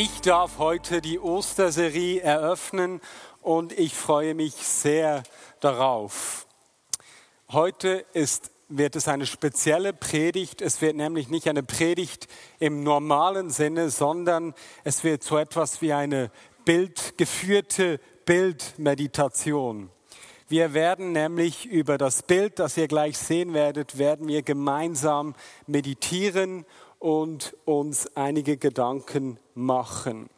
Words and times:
Ich 0.00 0.20
darf 0.20 0.58
heute 0.58 1.00
die 1.00 1.18
Osterserie 1.18 2.20
eröffnen 2.20 3.00
und 3.42 3.76
ich 3.76 3.94
freue 3.94 4.36
mich 4.36 4.54
sehr 4.54 5.24
darauf. 5.58 6.46
Heute 7.50 8.04
ist, 8.12 8.52
wird 8.68 8.94
es 8.94 9.08
eine 9.08 9.26
spezielle 9.26 9.92
Predigt. 9.92 10.62
Es 10.62 10.80
wird 10.80 10.94
nämlich 10.94 11.30
nicht 11.30 11.48
eine 11.48 11.64
Predigt 11.64 12.28
im 12.60 12.84
normalen 12.84 13.50
Sinne, 13.50 13.90
sondern 13.90 14.54
es 14.84 15.02
wird 15.02 15.24
so 15.24 15.36
etwas 15.36 15.82
wie 15.82 15.92
eine 15.92 16.30
bildgeführte 16.64 17.98
Bildmeditation. 18.24 19.90
Wir 20.48 20.74
werden 20.74 21.10
nämlich 21.10 21.66
über 21.66 21.98
das 21.98 22.22
Bild, 22.22 22.60
das 22.60 22.76
ihr 22.76 22.86
gleich 22.86 23.18
sehen 23.18 23.52
werdet, 23.52 23.98
werden 23.98 24.28
wir 24.28 24.42
gemeinsam 24.42 25.34
meditieren 25.66 26.64
und 26.98 27.56
uns 27.64 28.16
einige 28.16 28.56
Gedanken 28.56 29.38
machen. 29.54 30.28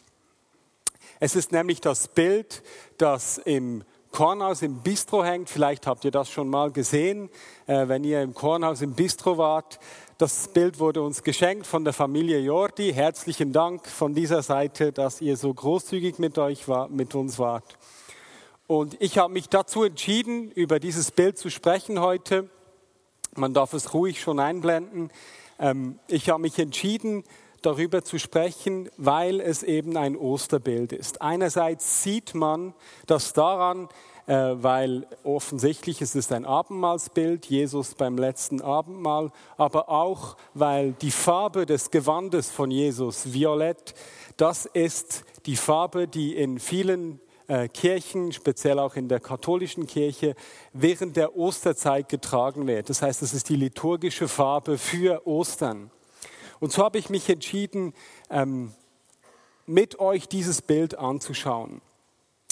Es 1.19 1.37
ist 1.37 1.53
nämlich 1.53 1.81
das 1.81 2.09
Bild, 2.09 2.62
das 2.98 3.39
im 3.39 3.84
Kornhaus 4.12 4.62
im 4.62 4.83
Bistro 4.83 5.25
hängt. 5.25 5.49
Vielleicht 5.49 5.87
habt 5.87 6.05
ihr 6.05 6.11
das 6.11 6.31
schon 6.31 6.49
mal 6.49 6.71
gesehen, 6.71 7.31
äh, 7.67 7.87
wenn 7.89 8.05
ihr 8.05 8.23
im 8.23 8.34
Kornhaus 8.34 8.83
im 8.83 8.95
Bistro 8.95 9.39
wart. 9.39 9.79
Das 10.19 10.49
Bild 10.49 10.81
wurde 10.81 11.03
uns 11.03 11.23
geschenkt 11.23 11.67
von 11.67 11.84
der 11.84 11.93
Familie 11.93 12.41
Jordi. 12.41 12.93
Herzlichen 12.93 13.53
Dank 13.53 13.87
von 13.87 14.15
dieser 14.15 14.43
Seite, 14.43 14.93
dass 14.93 15.21
ihr 15.21 15.37
so 15.37 15.55
großzügig 15.55 16.19
mit, 16.19 16.39
euch 16.39 16.69
war, 16.69 16.89
mit 16.89 17.15
uns 17.15 17.39
wart. 17.39 17.79
Und 18.67 18.97
ich 19.01 19.19
habe 19.19 19.33
mich 19.33 19.49
dazu 19.49 19.84
entschieden, 19.84 20.51
über 20.51 20.81
dieses 20.81 21.11
Bild 21.11 21.39
zu 21.39 21.51
sprechen 21.51 22.01
heute. 22.01 22.49
Man 23.37 23.55
darf 23.55 23.73
es 23.75 23.95
ruhig 23.95 24.21
schon 24.21 24.41
einblenden. 24.41 25.11
Ähm, 25.61 25.98
ich 26.08 26.30
habe 26.30 26.41
mich 26.41 26.58
entschieden, 26.58 27.22
darüber 27.62 28.03
zu 28.03 28.19
sprechen, 28.19 28.89
weil 28.97 29.41
es 29.41 29.62
eben 29.62 29.97
ein 29.97 30.16
Osterbild 30.16 30.92
ist. 30.92 31.20
Einerseits 31.20 32.03
sieht 32.03 32.34
man 32.34 32.75
das 33.06 33.34
daran, 33.34 33.88
äh, 34.27 34.33
weil 34.33 35.06
offensichtlich 35.25 36.00
ist 36.00 36.16
es 36.16 36.33
ein 36.33 36.47
Abendmahlsbild, 36.47 37.47
Jesus 37.47 37.94
beim 37.94 38.16
letzten 38.16 38.62
Abendmahl, 38.62 39.31
aber 39.58 39.91
auch, 39.91 40.36
weil 40.55 40.92
die 40.92 41.11
Farbe 41.11 41.66
des 41.66 41.91
Gewandes 41.91 42.50
von 42.50 42.70
Jesus, 42.70 43.33
violett, 43.33 43.94
das 44.38 44.64
ist 44.64 45.25
die 45.47 45.56
Farbe, 45.56 46.08
die 46.08 46.34
in 46.34 46.58
vielen 46.58 47.20
äh, 47.51 47.69
Kirchen, 47.69 48.33
speziell 48.33 48.79
auch 48.79 48.95
in 48.95 49.09
der 49.09 49.19
katholischen 49.19 49.89
Kirche, 49.89 50.37
während 50.73 51.17
der 51.17 51.37
Osterzeit 51.37 52.09
getragen 52.09 52.69
wird. 52.69 52.89
Das 52.89 53.03
heißt, 53.03 53.23
es 53.23 53.34
ist 53.34 53.48
die 53.48 53.56
liturgische 53.56 54.29
Farbe 54.29 54.79
für 54.79 55.27
Ostern. 55.27 55.91
Und 56.61 56.71
so 56.71 56.84
habe 56.84 56.98
ich 56.98 57.11
mich 57.11 57.28
entschieden, 57.28 57.93
ähm, 58.31 58.73
mit 59.67 59.98
euch 59.98 60.28
dieses 60.28 60.62
Bild 60.62 60.97
anzuschauen. 60.97 61.81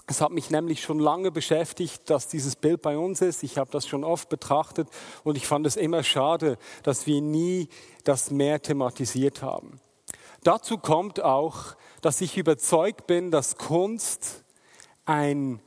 Es 0.09 0.21
hat 0.21 0.33
mich 0.33 0.51
nämlich 0.51 0.83
schon 0.83 0.99
lange 0.99 1.31
beschäftigt, 1.31 2.11
dass 2.11 2.27
dieses 2.27 2.57
Bild 2.57 2.83
bei 2.83 2.99
uns 2.99 3.21
ist. 3.21 3.45
Ich 3.45 3.57
habe 3.57 3.71
das 3.71 3.87
schon 3.87 4.03
oft 4.03 4.29
betrachtet 4.29 4.89
und 5.23 5.37
ich 5.37 5.47
fand 5.47 5.65
es 5.65 5.77
immer 5.77 6.03
schade, 6.03 6.59
dass 6.83 7.07
wir 7.07 7.21
nie 7.21 7.69
das 8.03 8.33
mehr 8.33 8.61
thematisiert 8.61 9.43
haben. 9.43 9.79
Dazu 10.43 10.77
kommt 10.77 11.21
auch, 11.21 11.77
dass 12.01 12.21
ich 12.21 12.37
überzeugt 12.37 13.07
bin, 13.07 13.31
dass 13.31 13.59
Kunst 13.59 14.45
ein, 15.09 15.61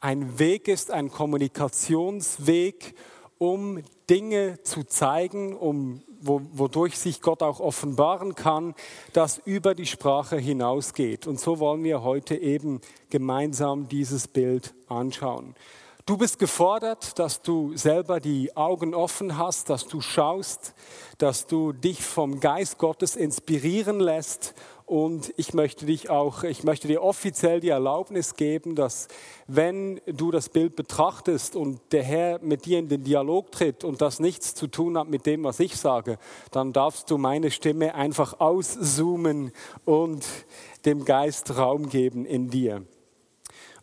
ein 0.00 0.38
Weg 0.38 0.66
ist, 0.66 0.90
ein 0.90 1.10
Kommunikationsweg, 1.10 2.94
um 3.38 3.82
Dinge 4.10 4.62
zu 4.64 4.82
zeigen, 4.84 5.56
um 5.56 6.02
wo, 6.20 6.42
wodurch 6.52 6.98
sich 6.98 7.22
Gott 7.22 7.42
auch 7.42 7.60
offenbaren 7.60 8.34
kann, 8.34 8.74
das 9.14 9.40
über 9.44 9.74
die 9.74 9.86
Sprache 9.86 10.36
hinausgeht. 10.36 11.26
Und 11.26 11.40
so 11.40 11.60
wollen 11.60 11.82
wir 11.82 12.02
heute 12.02 12.36
eben 12.36 12.80
gemeinsam 13.08 13.88
dieses 13.88 14.28
Bild 14.28 14.74
anschauen. 14.88 15.54
Du 16.04 16.16
bist 16.16 16.38
gefordert, 16.38 17.18
dass 17.18 17.40
du 17.40 17.76
selber 17.76 18.20
die 18.20 18.56
Augen 18.56 18.94
offen 18.94 19.38
hast, 19.38 19.70
dass 19.70 19.86
du 19.86 20.00
schaust, 20.00 20.74
dass 21.18 21.46
du 21.46 21.72
dich 21.72 22.02
vom 22.02 22.40
Geist 22.40 22.78
Gottes 22.78 23.16
inspirieren 23.16 24.00
lässt 24.00 24.54
und 24.90 25.32
ich 25.36 25.54
möchte 25.54 25.86
dich 25.86 26.10
auch, 26.10 26.42
ich 26.42 26.64
möchte 26.64 26.88
dir 26.88 27.00
offiziell 27.00 27.60
die 27.60 27.68
Erlaubnis 27.68 28.34
geben, 28.34 28.74
dass 28.74 29.06
wenn 29.46 30.00
du 30.04 30.32
das 30.32 30.48
Bild 30.48 30.74
betrachtest 30.74 31.54
und 31.54 31.80
der 31.92 32.02
Herr 32.02 32.40
mit 32.40 32.64
dir 32.64 32.80
in 32.80 32.88
den 32.88 33.04
Dialog 33.04 33.52
tritt 33.52 33.84
und 33.84 34.02
das 34.02 34.18
nichts 34.18 34.56
zu 34.56 34.66
tun 34.66 34.98
hat 34.98 35.08
mit 35.08 35.26
dem, 35.26 35.44
was 35.44 35.60
ich 35.60 35.76
sage, 35.76 36.18
dann 36.50 36.72
darfst 36.72 37.08
du 37.08 37.18
meine 37.18 37.52
Stimme 37.52 37.94
einfach 37.94 38.40
auszoomen 38.40 39.52
und 39.84 40.26
dem 40.84 41.04
Geist 41.04 41.56
Raum 41.56 41.88
geben 41.88 42.26
in 42.26 42.50
dir. 42.50 42.82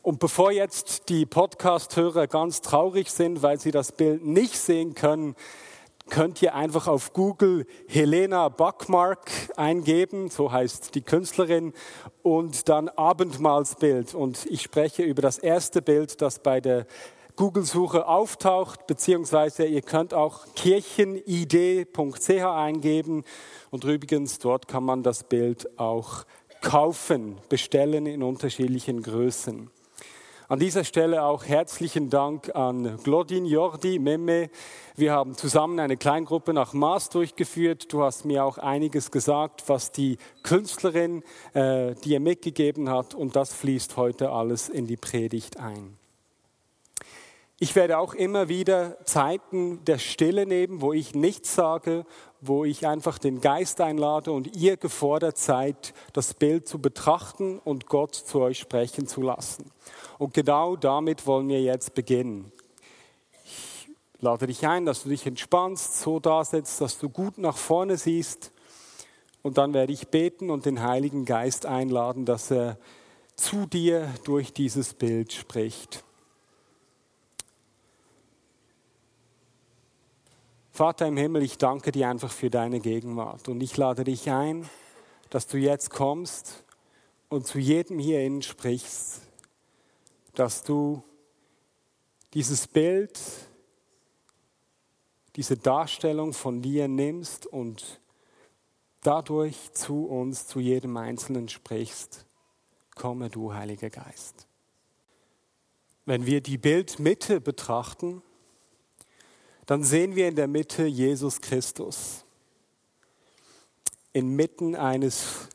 Und 0.01 0.19
bevor 0.19 0.51
jetzt 0.51 1.07
die 1.07 1.25
Podcast-Hörer 1.25 2.27
ganz 2.27 2.59
traurig 2.59 3.09
sind, 3.11 3.41
weil 3.41 3.61
sie 3.61 3.71
das 3.71 3.93
Bild 3.93 4.25
nicht 4.25 4.57
sehen 4.57 4.93
können, 4.93 5.35
könnt 6.09 6.41
ihr 6.41 6.55
einfach 6.55 6.87
auf 6.87 7.13
Google 7.13 7.65
Helena 7.87 8.49
Buckmark 8.49 9.31
eingeben, 9.55 10.29
so 10.29 10.51
heißt 10.51 10.95
die 10.95 11.01
Künstlerin, 11.01 11.73
und 12.23 12.69
dann 12.69 12.89
Abendmahlsbild. 12.89 14.13
Und 14.15 14.45
ich 14.45 14.61
spreche 14.61 15.03
über 15.03 15.21
das 15.21 15.37
erste 15.37 15.81
Bild, 15.81 16.21
das 16.21 16.39
bei 16.39 16.61
der 16.61 16.85
Google-Suche 17.35 18.07
auftaucht, 18.07 18.87
beziehungsweise 18.87 19.65
ihr 19.65 19.83
könnt 19.83 20.13
auch 20.13 20.47
kirchenid.ch 20.55 22.29
eingeben. 22.29 23.23
Und 23.69 23.83
übrigens, 23.83 24.39
dort 24.39 24.67
kann 24.67 24.83
man 24.83 25.03
das 25.03 25.23
Bild 25.23 25.79
auch 25.79 26.25
kaufen, 26.61 27.37
bestellen 27.47 28.07
in 28.07 28.23
unterschiedlichen 28.23 29.03
Größen. 29.03 29.69
An 30.49 30.59
dieser 30.59 30.85
Stelle 30.85 31.23
auch 31.23 31.43
herzlichen 31.43 32.09
Dank 32.09 32.55
an 32.55 32.99
Glodin, 33.03 33.45
Jordi, 33.45 33.99
Memme. 33.99 34.49
Wir 34.95 35.11
haben 35.11 35.35
zusammen 35.35 35.77
eine 35.77 35.97
Kleingruppe 35.97 36.53
nach 36.53 36.71
Maß 36.71 37.09
durchgeführt. 37.09 37.91
Du 37.91 38.01
hast 38.01 38.23
mir 38.23 38.45
auch 38.45 38.57
einiges 38.57 39.11
gesagt, 39.11 39.67
was 39.67 39.91
die 39.91 40.17
Künstlerin 40.43 41.21
äh, 41.53 41.95
dir 41.95 42.21
mitgegeben 42.21 42.89
hat 42.89 43.13
und 43.13 43.35
das 43.35 43.53
fließt 43.53 43.97
heute 43.97 44.31
alles 44.31 44.69
in 44.69 44.87
die 44.87 44.95
Predigt 44.95 45.59
ein. 45.59 45.97
Ich 47.59 47.75
werde 47.75 47.97
auch 47.97 48.13
immer 48.13 48.47
wieder 48.47 49.03
Zeiten 49.03 49.83
der 49.83 49.97
Stille 49.97 50.45
nehmen, 50.45 50.79
wo 50.79 50.93
ich 50.93 51.13
nichts 51.13 51.55
sage, 51.55 52.05
wo 52.39 52.63
ich 52.63 52.87
einfach 52.87 53.17
den 53.17 53.41
Geist 53.41 53.81
einlade 53.81 54.31
und 54.31 54.55
ihr 54.55 54.77
gefordert 54.77 55.37
seid, 55.37 55.93
das 56.13 56.35
Bild 56.35 56.69
zu 56.69 56.79
betrachten 56.79 57.59
und 57.59 57.87
Gott 57.87 58.15
zu 58.15 58.39
euch 58.39 58.59
sprechen 58.59 59.07
zu 59.07 59.21
lassen. 59.21 59.71
Und 60.17 60.33
genau 60.33 60.75
damit 60.75 61.25
wollen 61.25 61.47
wir 61.47 61.61
jetzt 61.61 61.93
beginnen. 61.93 62.51
Ich 63.45 63.87
lade 64.19 64.47
dich 64.47 64.65
ein, 64.65 64.85
dass 64.85 65.03
du 65.03 65.09
dich 65.09 65.25
entspannst, 65.25 65.99
so 65.99 66.19
da 66.19 66.43
sitzt, 66.43 66.81
dass 66.81 66.97
du 66.97 67.09
gut 67.09 67.37
nach 67.37 67.57
vorne 67.57 67.97
siehst. 67.97 68.51
Und 69.43 69.57
dann 69.57 69.73
werde 69.73 69.93
ich 69.93 70.07
beten 70.07 70.49
und 70.49 70.65
den 70.65 70.81
Heiligen 70.81 71.25
Geist 71.25 71.65
einladen, 71.65 72.25
dass 72.25 72.51
er 72.51 72.77
zu 73.35 73.67
dir 73.67 74.11
durch 74.23 74.51
dieses 74.51 74.93
Bild 74.93 75.31
spricht. 75.31 76.03
Vater 80.71 81.07
im 81.07 81.17
Himmel, 81.17 81.43
ich 81.43 81.57
danke 81.57 81.91
dir 81.91 82.09
einfach 82.09 82.31
für 82.31 82.49
deine 82.49 82.79
Gegenwart 82.79 83.47
und 83.49 83.61
ich 83.61 83.77
lade 83.77 84.03
dich 84.03 84.29
ein, 84.29 84.69
dass 85.29 85.47
du 85.47 85.57
jetzt 85.57 85.89
kommst 85.89 86.63
und 87.29 87.47
zu 87.47 87.57
jedem 87.57 87.97
hier 87.97 88.21
innen 88.21 88.43
sprichst, 88.43 89.26
dass 90.37 90.61
du 90.61 91.03
dieses 92.35 92.67
Bild, 92.67 93.19
diese 95.35 95.57
Darstellung 95.57 96.33
von 96.33 96.61
dir 96.61 96.87
nimmst 96.87 97.47
und 97.47 97.99
dadurch 99.01 99.71
zu 99.71 100.05
uns, 100.05 100.45
zu 100.45 100.59
jedem 100.59 100.95
Einzelnen 100.95 101.49
sprichst. 101.49 102.27
Komme 102.93 103.31
du, 103.31 103.53
Heiliger 103.53 103.89
Geist. 103.89 104.47
Wenn 106.05 106.27
wir 106.27 106.41
die 106.41 106.59
Bildmitte 106.59 107.41
betrachten, 107.41 108.21
dann 109.65 109.83
sehen 109.83 110.15
wir 110.15 110.27
in 110.27 110.35
der 110.35 110.47
Mitte 110.47 110.85
Jesus 110.85 111.41
Christus. 111.41 112.25
Inmitten 114.13 114.75
eines 114.75 115.49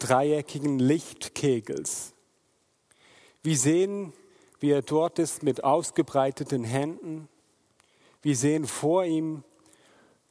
dreieckigen 0.00 0.80
Lichtkegels. 0.80 2.14
Wir 3.44 3.58
sehen, 3.58 4.12
wie 4.64 4.70
er 4.70 4.80
dort 4.80 5.18
ist 5.18 5.42
mit 5.42 5.62
ausgebreiteten 5.62 6.64
Händen. 6.64 7.28
Wir 8.22 8.34
sehen 8.34 8.66
vor 8.66 9.04
ihm 9.04 9.44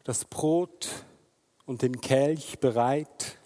das 0.03 0.25
Brot 0.25 0.89
und 1.67 1.83
den 1.83 2.01
Kelch 2.01 2.57
bereit. 2.57 3.37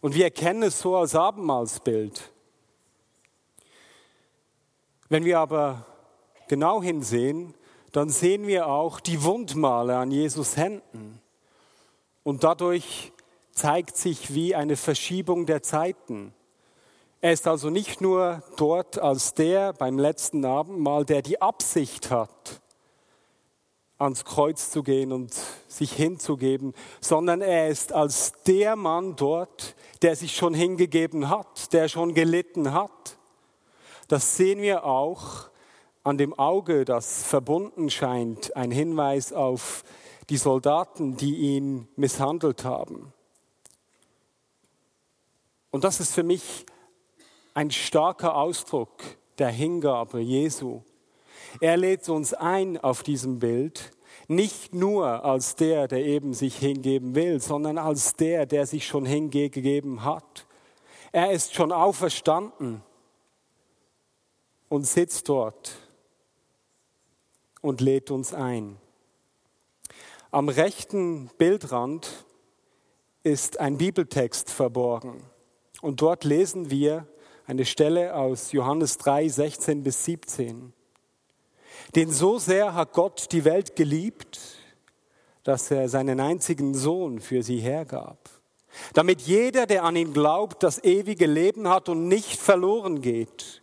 Und 0.00 0.16
wir 0.16 0.24
erkennen 0.24 0.64
es 0.64 0.80
so 0.80 0.96
als 0.96 1.14
Abendmahlsbild. 1.14 2.32
Wenn 5.08 5.24
wir 5.24 5.38
aber 5.38 5.86
genau 6.48 6.82
hinsehen, 6.82 7.54
dann 7.92 8.08
sehen 8.08 8.48
wir 8.48 8.66
auch 8.66 8.98
die 8.98 9.22
Wundmale 9.22 9.96
an 9.96 10.10
Jesus 10.10 10.56
Händen. 10.56 11.22
Und 12.24 12.42
dadurch 12.42 13.12
zeigt 13.52 13.96
sich 13.96 14.34
wie 14.34 14.56
eine 14.56 14.76
Verschiebung 14.76 15.46
der 15.46 15.62
Zeiten. 15.62 16.34
Er 17.24 17.32
ist 17.32 17.46
also 17.46 17.70
nicht 17.70 18.00
nur 18.00 18.42
dort 18.56 18.98
als 18.98 19.32
der 19.34 19.74
beim 19.74 19.96
letzten 19.96 20.44
Abendmahl, 20.44 21.04
der 21.04 21.22
die 21.22 21.40
Absicht 21.40 22.10
hat, 22.10 22.60
ans 23.96 24.24
Kreuz 24.24 24.72
zu 24.72 24.82
gehen 24.82 25.12
und 25.12 25.32
sich 25.68 25.92
hinzugeben, 25.92 26.74
sondern 27.00 27.40
er 27.40 27.68
ist 27.68 27.92
als 27.92 28.32
der 28.44 28.74
Mann 28.74 29.14
dort, 29.14 29.76
der 30.02 30.16
sich 30.16 30.34
schon 30.34 30.52
hingegeben 30.52 31.28
hat, 31.28 31.72
der 31.72 31.86
schon 31.86 32.12
gelitten 32.12 32.72
hat. 32.72 33.16
Das 34.08 34.36
sehen 34.36 34.60
wir 34.60 34.84
auch 34.84 35.48
an 36.02 36.18
dem 36.18 36.36
Auge, 36.36 36.84
das 36.84 37.22
verbunden 37.22 37.88
scheint, 37.88 38.56
ein 38.56 38.72
Hinweis 38.72 39.32
auf 39.32 39.84
die 40.28 40.38
Soldaten, 40.38 41.16
die 41.16 41.36
ihn 41.36 41.86
misshandelt 41.94 42.64
haben. 42.64 43.12
Und 45.70 45.84
das 45.84 46.00
ist 46.00 46.12
für 46.12 46.24
mich 46.24 46.66
ein 47.54 47.70
starker 47.70 48.36
Ausdruck 48.36 49.02
der 49.38 49.50
Hingabe 49.50 50.20
Jesu. 50.20 50.82
Er 51.60 51.76
lädt 51.76 52.08
uns 52.08 52.32
ein 52.34 52.78
auf 52.78 53.02
diesem 53.02 53.38
Bild, 53.38 53.92
nicht 54.28 54.74
nur 54.74 55.24
als 55.24 55.56
der, 55.56 55.88
der 55.88 56.04
eben 56.04 56.32
sich 56.32 56.56
hingeben 56.56 57.14
will, 57.14 57.40
sondern 57.40 57.78
als 57.78 58.14
der, 58.14 58.46
der 58.46 58.66
sich 58.66 58.86
schon 58.86 59.04
hingegeben 59.04 60.04
hat. 60.04 60.46
Er 61.12 61.32
ist 61.32 61.54
schon 61.54 61.72
auferstanden 61.72 62.82
und 64.68 64.86
sitzt 64.86 65.28
dort 65.28 65.76
und 67.60 67.80
lädt 67.80 68.10
uns 68.10 68.32
ein. 68.32 68.78
Am 70.30 70.48
rechten 70.48 71.30
Bildrand 71.36 72.24
ist 73.22 73.60
ein 73.60 73.76
Bibeltext 73.76 74.50
verborgen. 74.50 75.22
Und 75.82 76.00
dort 76.00 76.24
lesen 76.24 76.70
wir 76.70 77.06
eine 77.52 77.66
Stelle 77.66 78.14
aus 78.14 78.52
Johannes 78.52 78.96
3, 78.96 79.28
16 79.28 79.82
bis 79.82 80.06
17. 80.06 80.72
Denn 81.94 82.10
so 82.10 82.38
sehr 82.38 82.72
hat 82.72 82.94
Gott 82.94 83.30
die 83.30 83.44
Welt 83.44 83.76
geliebt, 83.76 84.40
dass 85.42 85.70
er 85.70 85.90
seinen 85.90 86.18
einzigen 86.18 86.72
Sohn 86.72 87.20
für 87.20 87.42
sie 87.42 87.58
hergab, 87.58 88.30
damit 88.94 89.20
jeder, 89.20 89.66
der 89.66 89.84
an 89.84 89.96
ihn 89.96 90.14
glaubt, 90.14 90.62
das 90.62 90.82
ewige 90.82 91.26
Leben 91.26 91.68
hat 91.68 91.90
und 91.90 92.08
nicht 92.08 92.40
verloren 92.40 93.02
geht. 93.02 93.62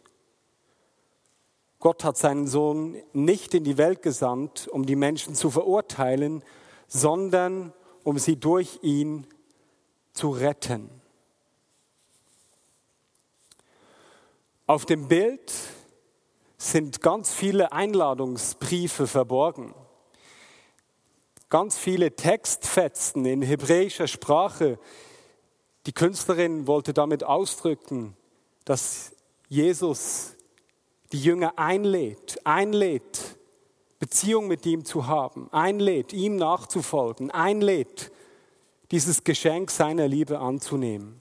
Gott 1.80 2.04
hat 2.04 2.18
seinen 2.18 2.46
Sohn 2.46 2.96
nicht 3.14 3.56
in 3.56 3.64
die 3.64 3.80
Welt 3.80 4.04
gesandt, 4.04 4.68
um 4.68 4.86
die 4.86 4.98
Menschen 4.98 5.34
zu 5.34 5.50
verurteilen, 5.50 6.44
sondern 6.88 7.74
um 8.04 8.20
sie 8.20 8.36
durch 8.36 8.84
ihn 8.84 9.26
zu 10.14 10.30
retten. 10.30 10.99
Auf 14.70 14.86
dem 14.86 15.08
Bild 15.08 15.52
sind 16.60 17.02
ganz 17.02 17.34
viele 17.34 17.72
Einladungsbriefe 17.72 19.08
verborgen. 19.08 19.74
Ganz 21.50 21.76
viele 21.76 22.16
Textfetzen 22.16 23.26
in 23.26 23.42
hebräischer 23.42 24.06
Sprache. 24.08 24.78
Die 25.88 25.92
Künstlerin 25.92 26.68
wollte 26.68 26.94
damit 26.94 27.24
ausdrücken, 27.24 28.16
dass 28.64 29.16
Jesus 29.48 30.36
die 31.14 31.24
Jünger 31.24 31.58
einlädt, 31.58 32.40
einlädt, 32.44 33.40
Beziehung 33.98 34.48
mit 34.48 34.68
ihm 34.68 34.86
zu 34.86 35.08
haben, 35.08 35.52
einlädt, 35.52 36.14
ihm 36.14 36.36
nachzufolgen, 36.36 37.32
einlädt, 37.32 38.12
dieses 38.92 39.24
Geschenk 39.24 39.72
seiner 39.72 40.08
Liebe 40.08 40.38
anzunehmen. 40.38 41.19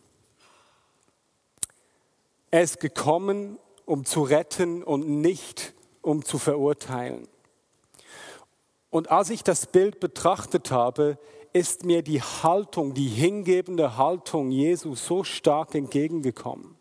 Er 2.51 2.63
ist 2.63 2.81
gekommen, 2.81 3.59
um 3.85 4.05
zu 4.05 4.23
retten 4.23 4.83
und 4.83 5.09
nicht 5.09 5.75
um 6.03 6.25
zu 6.25 6.39
verurteilen. 6.39 7.29
Und 8.91 9.11
als 9.11 9.31
ich 9.31 9.43
das 9.45 9.67
Bild 9.67 10.01
betrachtet 10.01 10.71
habe, 10.71 11.19
ist 11.53 11.85
mir 11.85 12.03
die 12.03 12.23
Haltung, 12.23 12.95
die 12.95 13.09
hingebende 13.09 13.97
Haltung 13.97 14.51
Jesu 14.51 14.95
so 14.95 15.25
stark 15.25 15.75
entgegengekommen. 15.75 16.77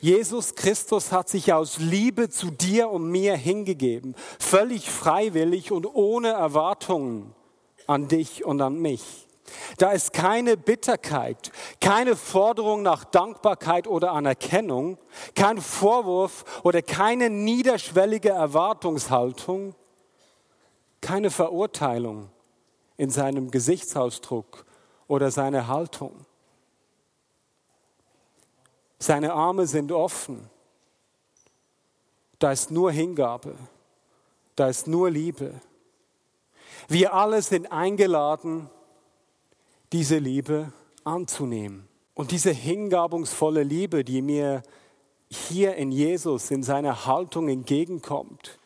Jesus 0.00 0.54
Christus 0.54 1.12
hat 1.12 1.28
sich 1.28 1.52
aus 1.52 1.78
Liebe 1.78 2.28
zu 2.28 2.50
dir 2.50 2.90
und 2.90 3.08
mir 3.08 3.36
hingegeben, 3.36 4.14
völlig 4.38 4.90
freiwillig 4.90 5.70
und 5.70 5.86
ohne 5.86 6.28
Erwartungen 6.28 7.34
an 7.86 8.08
dich 8.08 8.44
und 8.44 8.60
an 8.60 8.80
mich. 8.80 9.28
Da 9.78 9.92
ist 9.92 10.12
keine 10.12 10.56
Bitterkeit, 10.56 11.52
keine 11.80 12.16
Forderung 12.16 12.82
nach 12.82 13.04
Dankbarkeit 13.04 13.86
oder 13.86 14.12
Anerkennung, 14.12 14.98
kein 15.34 15.60
Vorwurf 15.60 16.44
oder 16.62 16.82
keine 16.82 17.30
niederschwellige 17.30 18.30
Erwartungshaltung, 18.30 19.74
keine 21.00 21.30
Verurteilung 21.30 22.30
in 22.96 23.10
seinem 23.10 23.50
Gesichtsausdruck 23.50 24.64
oder 25.08 25.30
seiner 25.30 25.66
Haltung. 25.68 26.24
Seine 28.98 29.32
Arme 29.32 29.66
sind 29.66 29.90
offen. 29.90 30.48
Da 32.38 32.52
ist 32.52 32.70
nur 32.70 32.92
Hingabe. 32.92 33.56
Da 34.54 34.68
ist 34.68 34.86
nur 34.86 35.10
Liebe. 35.10 35.60
Wir 36.88 37.14
alle 37.14 37.42
sind 37.42 37.72
eingeladen, 37.72 38.70
diese 39.92 40.18
Liebe 40.18 40.72
anzunehmen. 41.04 41.88
Und 42.14 42.30
diese 42.30 42.50
hingabungsvolle 42.50 43.62
Liebe, 43.62 44.04
die 44.04 44.22
mir 44.22 44.62
hier 45.30 45.76
in 45.76 45.92
Jesus, 45.92 46.50
in 46.50 46.62
seiner 46.62 47.06
Haltung 47.06 47.48
entgegenkommt, 47.48 48.58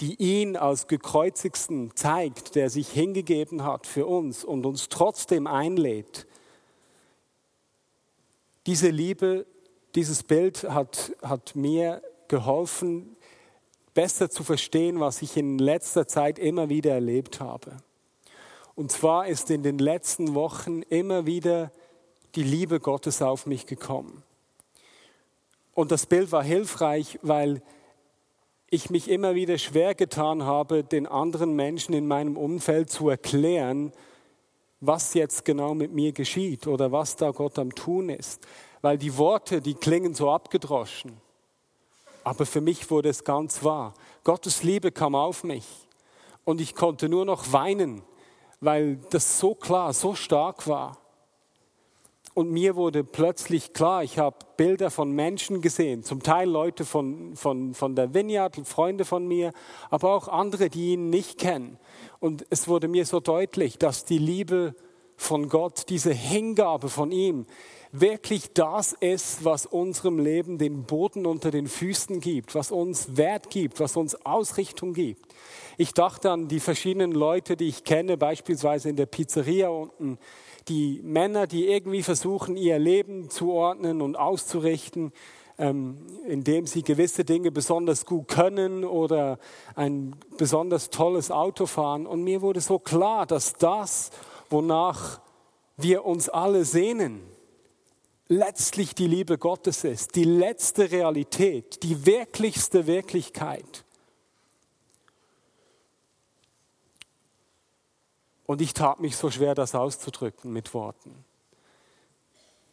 die 0.00 0.14
ihn 0.16 0.56
als 0.56 0.86
gekreuzigsten 0.86 1.94
zeigt, 1.94 2.54
der 2.54 2.70
sich 2.70 2.88
hingegeben 2.88 3.64
hat 3.64 3.86
für 3.86 4.06
uns 4.06 4.44
und 4.44 4.66
uns 4.66 4.88
trotzdem 4.88 5.46
einlädt. 5.46 6.26
Diese 8.66 8.88
Liebe, 8.88 9.46
dieses 9.94 10.22
Bild 10.22 10.64
hat, 10.64 11.12
hat 11.22 11.54
mir 11.54 12.02
geholfen, 12.28 13.16
besser 13.94 14.30
zu 14.30 14.42
verstehen, 14.42 15.00
was 15.00 15.20
ich 15.22 15.36
in 15.36 15.58
letzter 15.58 16.06
Zeit 16.06 16.38
immer 16.38 16.68
wieder 16.68 16.92
erlebt 16.92 17.40
habe. 17.40 17.76
Und 18.80 18.90
zwar 18.90 19.26
ist 19.26 19.50
in 19.50 19.62
den 19.62 19.76
letzten 19.76 20.34
Wochen 20.34 20.80
immer 20.80 21.26
wieder 21.26 21.70
die 22.34 22.42
Liebe 22.42 22.80
Gottes 22.80 23.20
auf 23.20 23.44
mich 23.44 23.66
gekommen. 23.66 24.22
Und 25.74 25.92
das 25.92 26.06
Bild 26.06 26.32
war 26.32 26.42
hilfreich, 26.42 27.18
weil 27.20 27.60
ich 28.70 28.88
mich 28.88 29.10
immer 29.10 29.34
wieder 29.34 29.58
schwer 29.58 29.94
getan 29.94 30.44
habe, 30.44 30.82
den 30.82 31.06
anderen 31.06 31.54
Menschen 31.54 31.92
in 31.92 32.08
meinem 32.08 32.38
Umfeld 32.38 32.88
zu 32.88 33.10
erklären, 33.10 33.92
was 34.80 35.12
jetzt 35.12 35.44
genau 35.44 35.74
mit 35.74 35.92
mir 35.92 36.12
geschieht 36.12 36.66
oder 36.66 36.90
was 36.90 37.16
da 37.16 37.32
Gott 37.32 37.58
am 37.58 37.74
Tun 37.74 38.08
ist. 38.08 38.46
Weil 38.80 38.96
die 38.96 39.18
Worte, 39.18 39.60
die 39.60 39.74
klingen 39.74 40.14
so 40.14 40.30
abgedroschen. 40.30 41.18
Aber 42.24 42.46
für 42.46 42.62
mich 42.62 42.90
wurde 42.90 43.10
es 43.10 43.24
ganz 43.24 43.62
wahr. 43.62 43.92
Gottes 44.24 44.62
Liebe 44.62 44.90
kam 44.90 45.14
auf 45.14 45.44
mich 45.44 45.66
und 46.46 46.62
ich 46.62 46.74
konnte 46.74 47.10
nur 47.10 47.26
noch 47.26 47.52
weinen 47.52 48.04
weil 48.60 48.98
das 49.10 49.38
so 49.38 49.54
klar, 49.54 49.92
so 49.92 50.14
stark 50.14 50.66
war. 50.66 50.98
Und 52.32 52.52
mir 52.52 52.76
wurde 52.76 53.02
plötzlich 53.02 53.72
klar, 53.72 54.04
ich 54.04 54.18
habe 54.18 54.36
Bilder 54.56 54.90
von 54.90 55.10
Menschen 55.10 55.60
gesehen, 55.60 56.04
zum 56.04 56.22
Teil 56.22 56.48
Leute 56.48 56.84
von, 56.84 57.34
von, 57.34 57.74
von 57.74 57.96
der 57.96 58.14
Vineyard, 58.14 58.56
Freunde 58.64 59.04
von 59.04 59.26
mir, 59.26 59.52
aber 59.90 60.14
auch 60.14 60.28
andere, 60.28 60.70
die 60.70 60.92
ihn 60.92 61.10
nicht 61.10 61.38
kennen. 61.38 61.78
Und 62.20 62.46
es 62.50 62.68
wurde 62.68 62.86
mir 62.86 63.04
so 63.04 63.18
deutlich, 63.18 63.78
dass 63.78 64.04
die 64.04 64.18
Liebe 64.18 64.76
von 65.20 65.48
Gott, 65.48 65.84
diese 65.90 66.12
Hingabe 66.12 66.88
von 66.88 67.12
ihm, 67.12 67.44
wirklich 67.92 68.52
das 68.54 68.94
ist, 68.94 69.44
was 69.44 69.66
unserem 69.66 70.18
Leben 70.18 70.56
den 70.56 70.84
Boden 70.84 71.26
unter 71.26 71.50
den 71.50 71.66
Füßen 71.66 72.20
gibt, 72.20 72.54
was 72.54 72.70
uns 72.70 73.16
Wert 73.16 73.50
gibt, 73.50 73.80
was 73.80 73.96
uns 73.96 74.14
Ausrichtung 74.24 74.94
gibt. 74.94 75.26
Ich 75.76 75.92
dachte 75.92 76.30
an 76.30 76.48
die 76.48 76.60
verschiedenen 76.60 77.12
Leute, 77.12 77.56
die 77.56 77.68
ich 77.68 77.84
kenne, 77.84 78.16
beispielsweise 78.16 78.88
in 78.88 78.96
der 78.96 79.06
Pizzeria 79.06 79.68
unten, 79.68 80.18
die 80.68 81.00
Männer, 81.02 81.46
die 81.46 81.68
irgendwie 81.68 82.02
versuchen, 82.02 82.56
ihr 82.56 82.78
Leben 82.78 83.28
zu 83.28 83.52
ordnen 83.52 84.00
und 84.00 84.16
auszurichten, 84.16 85.12
ähm, 85.58 85.98
indem 86.26 86.66
sie 86.66 86.82
gewisse 86.82 87.24
Dinge 87.24 87.50
besonders 87.50 88.06
gut 88.06 88.28
können 88.28 88.84
oder 88.84 89.38
ein 89.74 90.16
besonders 90.38 90.88
tolles 90.88 91.30
Auto 91.30 91.66
fahren. 91.66 92.06
Und 92.06 92.24
mir 92.24 92.40
wurde 92.40 92.60
so 92.62 92.78
klar, 92.78 93.26
dass 93.26 93.52
das, 93.54 94.10
wonach 94.50 95.20
wir 95.76 96.04
uns 96.04 96.28
alle 96.28 96.64
sehnen, 96.64 97.22
letztlich 98.28 98.94
die 98.94 99.06
Liebe 99.06 99.38
Gottes 99.38 99.84
ist, 99.84 100.14
die 100.14 100.24
letzte 100.24 100.90
Realität, 100.90 101.82
die 101.82 102.06
wirklichste 102.06 102.86
Wirklichkeit. 102.86 103.84
Und 108.46 108.60
ich 108.60 108.74
tat 108.74 109.00
mich 109.00 109.16
so 109.16 109.30
schwer, 109.30 109.54
das 109.54 109.74
auszudrücken 109.74 110.52
mit 110.52 110.74
Worten. 110.74 111.24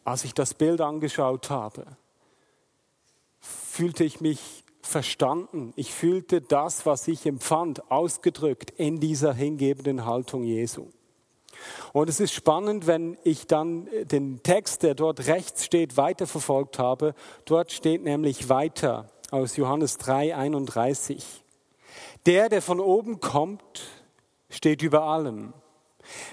Als 0.04 0.24
ich 0.24 0.34
das 0.34 0.54
Bild 0.54 0.80
angeschaut 0.80 1.50
habe, 1.50 1.86
fühlte 3.40 4.02
ich 4.04 4.20
mich 4.20 4.64
verstanden. 4.82 5.72
Ich 5.76 5.92
fühlte 5.92 6.40
das, 6.40 6.86
was 6.86 7.06
ich 7.06 7.26
empfand, 7.26 7.90
ausgedrückt 7.90 8.70
in 8.72 9.00
dieser 9.00 9.34
hingebenden 9.34 10.04
Haltung 10.04 10.42
Jesu. 10.42 10.88
Und 11.92 12.08
es 12.08 12.20
ist 12.20 12.32
spannend, 12.32 12.86
wenn 12.86 13.18
ich 13.24 13.46
dann 13.46 13.88
den 14.04 14.42
Text, 14.42 14.82
der 14.82 14.94
dort 14.94 15.26
rechts 15.26 15.64
steht, 15.64 15.96
weiterverfolgt 15.96 16.78
habe. 16.78 17.14
Dort 17.44 17.72
steht 17.72 18.02
nämlich 18.02 18.48
weiter 18.48 19.10
aus 19.30 19.56
Johannes 19.56 19.98
3, 19.98 20.36
31. 20.36 21.44
Der, 22.26 22.48
der 22.48 22.62
von 22.62 22.80
oben 22.80 23.20
kommt, 23.20 23.82
steht 24.50 24.82
über 24.82 25.02
allem. 25.02 25.52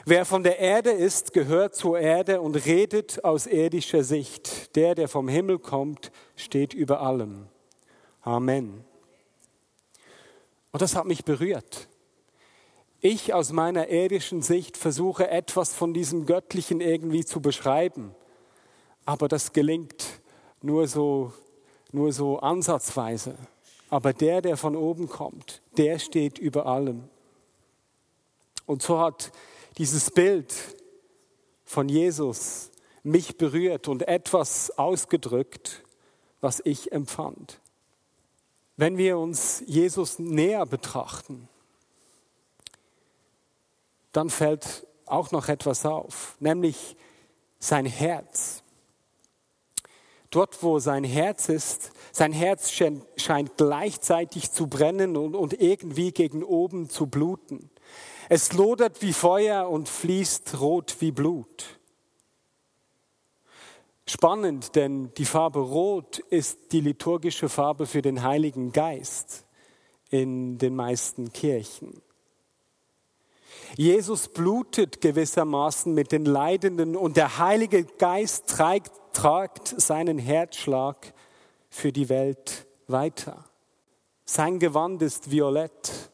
Wer 0.05 0.25
von 0.25 0.43
der 0.43 0.59
Erde 0.59 0.91
ist, 0.91 1.33
gehört 1.33 1.75
zur 1.75 1.99
Erde 1.99 2.41
und 2.41 2.55
redet 2.65 3.23
aus 3.25 3.45
irdischer 3.45 4.03
Sicht. 4.03 4.75
Der, 4.75 4.95
der 4.95 5.07
vom 5.07 5.27
Himmel 5.27 5.59
kommt, 5.59 6.11
steht 6.35 6.73
über 6.73 7.01
allem. 7.01 7.47
Amen. 8.21 8.85
Und 10.71 10.81
das 10.81 10.95
hat 10.95 11.05
mich 11.05 11.25
berührt. 11.25 11.87
Ich 13.07 13.35
aus 13.35 13.51
meiner 13.51 13.89
irdischen 13.89 14.41
Sicht 14.41 14.77
versuche 14.77 15.29
etwas 15.29 15.75
von 15.75 15.93
diesem 15.93 16.25
Göttlichen 16.25 16.81
irgendwie 16.81 17.23
zu 17.23 17.39
beschreiben, 17.39 18.15
aber 19.05 19.27
das 19.27 19.53
gelingt 19.53 20.21
nur 20.63 20.87
so, 20.87 21.31
nur 21.91 22.11
so 22.13 22.39
ansatzweise. 22.39 23.37
Aber 23.91 24.11
der, 24.11 24.41
der 24.41 24.57
von 24.57 24.75
oben 24.75 25.07
kommt, 25.07 25.61
der 25.77 25.99
steht 25.99 26.39
über 26.39 26.65
allem. 26.65 27.03
Und 28.65 28.81
so 28.81 28.99
hat 28.99 29.31
dieses 29.77 30.09
Bild 30.09 30.55
von 31.63 31.87
Jesus 31.89 32.71
mich 33.03 33.37
berührt 33.37 33.87
und 33.87 34.07
etwas 34.07 34.79
ausgedrückt, 34.79 35.83
was 36.41 36.59
ich 36.65 36.91
empfand. 36.91 37.61
Wenn 38.77 38.97
wir 38.97 39.19
uns 39.19 39.61
Jesus 39.67 40.17
näher 40.17 40.65
betrachten, 40.65 41.47
dann 44.15 44.29
fällt 44.29 44.87
auch 45.05 45.31
noch 45.31 45.49
etwas 45.49 45.85
auf, 45.85 46.35
nämlich 46.39 46.95
sein 47.59 47.85
Herz. 47.85 48.63
Dort, 50.29 50.61
wo 50.63 50.79
sein 50.79 51.03
Herz 51.03 51.49
ist, 51.49 51.91
sein 52.11 52.33
Herz 52.33 52.71
scheint 52.71 53.57
gleichzeitig 53.57 54.51
zu 54.51 54.67
brennen 54.67 55.15
und, 55.15 55.53
irgendwie 55.61 56.11
gegen 56.11 56.43
oben 56.43 56.89
zu 56.89 57.07
bluten. 57.07 57.69
Es 58.27 58.53
lodert 58.53 59.01
wie 59.01 59.13
Feuer 59.13 59.69
und 59.69 59.87
fließt 59.87 60.59
rot 60.59 60.97
wie 60.99 61.11
Blut. 61.11 61.79
Spannend, 64.07 64.75
denn 64.75 65.13
die 65.15 65.25
Farbe 65.25 65.59
Rot 65.59 66.19
ist 66.19 66.71
die 66.71 66.81
liturgische 66.81 67.49
Farbe 67.49 67.87
für 67.87 68.01
den 68.01 68.21
Heiligen 68.23 68.71
Geist 68.71 69.45
in 70.09 70.57
den 70.57 70.75
meisten 70.75 71.33
Kirchen. 71.33 72.01
Jesus 73.75 74.27
blutet 74.27 75.01
gewissermaßen 75.01 75.93
mit 75.93 76.11
den 76.11 76.25
Leidenden 76.25 76.95
und 76.95 77.17
der 77.17 77.37
Heilige 77.37 77.83
Geist 77.83 78.47
trägt, 78.47 78.91
tragt 79.13 79.67
seinen 79.67 80.17
Herzschlag 80.17 81.13
für 81.69 81.91
die 81.91 82.09
Welt 82.09 82.65
weiter. 82.87 83.45
Sein 84.25 84.59
Gewand 84.59 85.01
ist 85.01 85.31
violett 85.31 86.09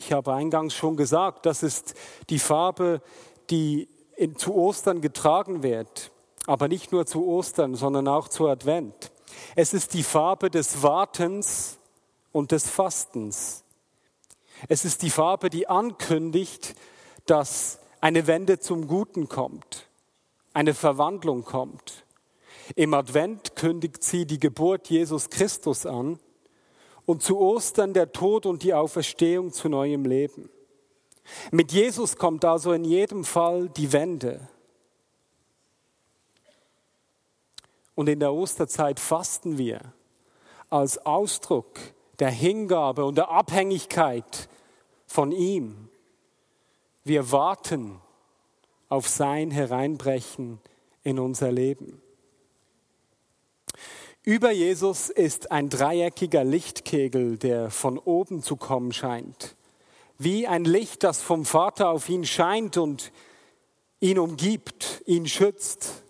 ich 0.00 0.12
habe 0.12 0.32
eingangs 0.32 0.74
schon 0.74 0.96
gesagt, 0.96 1.44
das 1.44 1.62
ist 1.62 1.94
die 2.30 2.38
Farbe, 2.38 3.02
die 3.50 3.86
in, 4.16 4.34
zu 4.36 4.54
Ostern 4.54 5.02
getragen 5.02 5.62
wird. 5.62 6.10
Aber 6.46 6.68
nicht 6.68 6.90
nur 6.90 7.04
zu 7.04 7.26
Ostern, 7.26 7.74
sondern 7.74 8.08
auch 8.08 8.28
zu 8.28 8.48
Advent. 8.48 9.12
Es 9.56 9.74
ist 9.74 9.92
die 9.92 10.02
Farbe 10.02 10.50
des 10.50 10.82
Wartens 10.82 11.78
und 12.32 12.50
des 12.50 12.68
Fastens. 12.68 13.62
Es 14.68 14.86
ist 14.86 15.02
die 15.02 15.10
Farbe, 15.10 15.50
die 15.50 15.68
ankündigt, 15.68 16.74
dass 17.26 17.80
eine 18.00 18.26
Wende 18.26 18.58
zum 18.58 18.86
Guten 18.86 19.28
kommt, 19.28 19.88
eine 20.54 20.74
Verwandlung 20.74 21.44
kommt. 21.44 22.04
Im 22.76 22.94
Advent 22.94 23.56
kündigt 23.56 24.02
sie 24.02 24.26
die 24.26 24.38
Geburt 24.38 24.88
Jesus 24.88 25.28
Christus 25.30 25.86
an 25.86 26.18
und 27.04 27.22
zu 27.22 27.38
Ostern 27.38 27.92
der 27.92 28.12
Tod 28.12 28.46
und 28.46 28.62
die 28.62 28.74
Auferstehung 28.74 29.52
zu 29.52 29.68
neuem 29.68 30.04
Leben. 30.04 30.48
Mit 31.50 31.72
Jesus 31.72 32.16
kommt 32.16 32.44
also 32.44 32.72
in 32.72 32.84
jedem 32.84 33.24
Fall 33.24 33.68
die 33.68 33.92
Wende. 33.92 34.48
Und 37.94 38.08
in 38.08 38.20
der 38.20 38.32
Osterzeit 38.32 38.98
fasten 38.98 39.58
wir 39.58 39.92
als 40.70 41.04
Ausdruck 41.04 41.78
der 42.18 42.30
Hingabe 42.30 43.04
und 43.04 43.16
der 43.16 43.30
Abhängigkeit 43.30 44.48
von 45.06 45.32
ihm. 45.32 45.89
Wir 47.04 47.32
warten 47.32 48.00
auf 48.88 49.08
sein 49.08 49.50
Hereinbrechen 49.50 50.60
in 51.02 51.18
unser 51.18 51.50
Leben. 51.50 52.02
Über 54.22 54.50
Jesus 54.50 55.08
ist 55.08 55.50
ein 55.50 55.70
dreieckiger 55.70 56.44
Lichtkegel, 56.44 57.38
der 57.38 57.70
von 57.70 57.98
oben 57.98 58.42
zu 58.42 58.56
kommen 58.56 58.92
scheint. 58.92 59.56
Wie 60.18 60.46
ein 60.46 60.66
Licht, 60.66 61.02
das 61.02 61.22
vom 61.22 61.46
Vater 61.46 61.88
auf 61.88 62.10
ihn 62.10 62.26
scheint 62.26 62.76
und 62.76 63.12
ihn 64.00 64.18
umgibt, 64.18 65.02
ihn 65.06 65.26
schützt. 65.26 66.02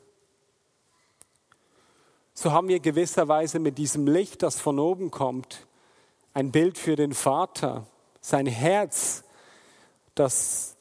So 2.34 2.50
haben 2.50 2.66
wir 2.66 2.80
gewisserweise 2.80 3.60
mit 3.60 3.78
diesem 3.78 4.08
Licht, 4.08 4.42
das 4.42 4.58
von 4.58 4.80
oben 4.80 5.12
kommt, 5.12 5.68
ein 6.34 6.50
Bild 6.50 6.78
für 6.78 6.96
den 6.96 7.12
Vater, 7.12 7.86
sein 8.20 8.46
Herz, 8.46 9.22
das 10.16 10.76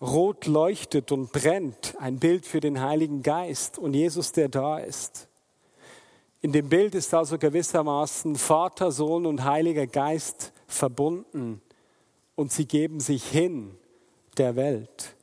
rot 0.00 0.46
leuchtet 0.46 1.12
und 1.12 1.32
brennt, 1.32 1.94
ein 1.98 2.18
Bild 2.18 2.46
für 2.46 2.60
den 2.60 2.80
Heiligen 2.80 3.22
Geist 3.22 3.78
und 3.78 3.94
Jesus, 3.94 4.32
der 4.32 4.48
da 4.48 4.78
ist. 4.78 5.28
In 6.42 6.52
dem 6.52 6.68
Bild 6.70 6.94
ist 6.94 7.12
also 7.12 7.36
gewissermaßen 7.36 8.36
Vater, 8.36 8.92
Sohn 8.92 9.26
und 9.26 9.44
Heiliger 9.44 9.86
Geist 9.86 10.52
verbunden 10.66 11.60
und 12.34 12.50
sie 12.50 12.64
geben 12.64 13.00
sich 13.00 13.24
hin 13.24 13.76
der 14.38 14.56
Welt. 14.56 15.16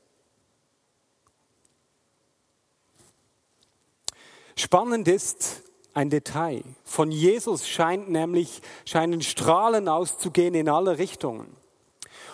Spannend 4.56 5.08
ist 5.08 5.64
ein 5.96 6.12
Detail. 6.12 6.64
Von 6.84 7.12
Jesus 7.12 7.68
scheint 7.68 8.10
nämlich, 8.10 8.62
scheinen 8.86 9.22
Strahlen 9.22 9.88
auszugehen 9.88 10.54
in 10.54 10.70
alle 10.70 11.00
Richtungen. 11.00 11.56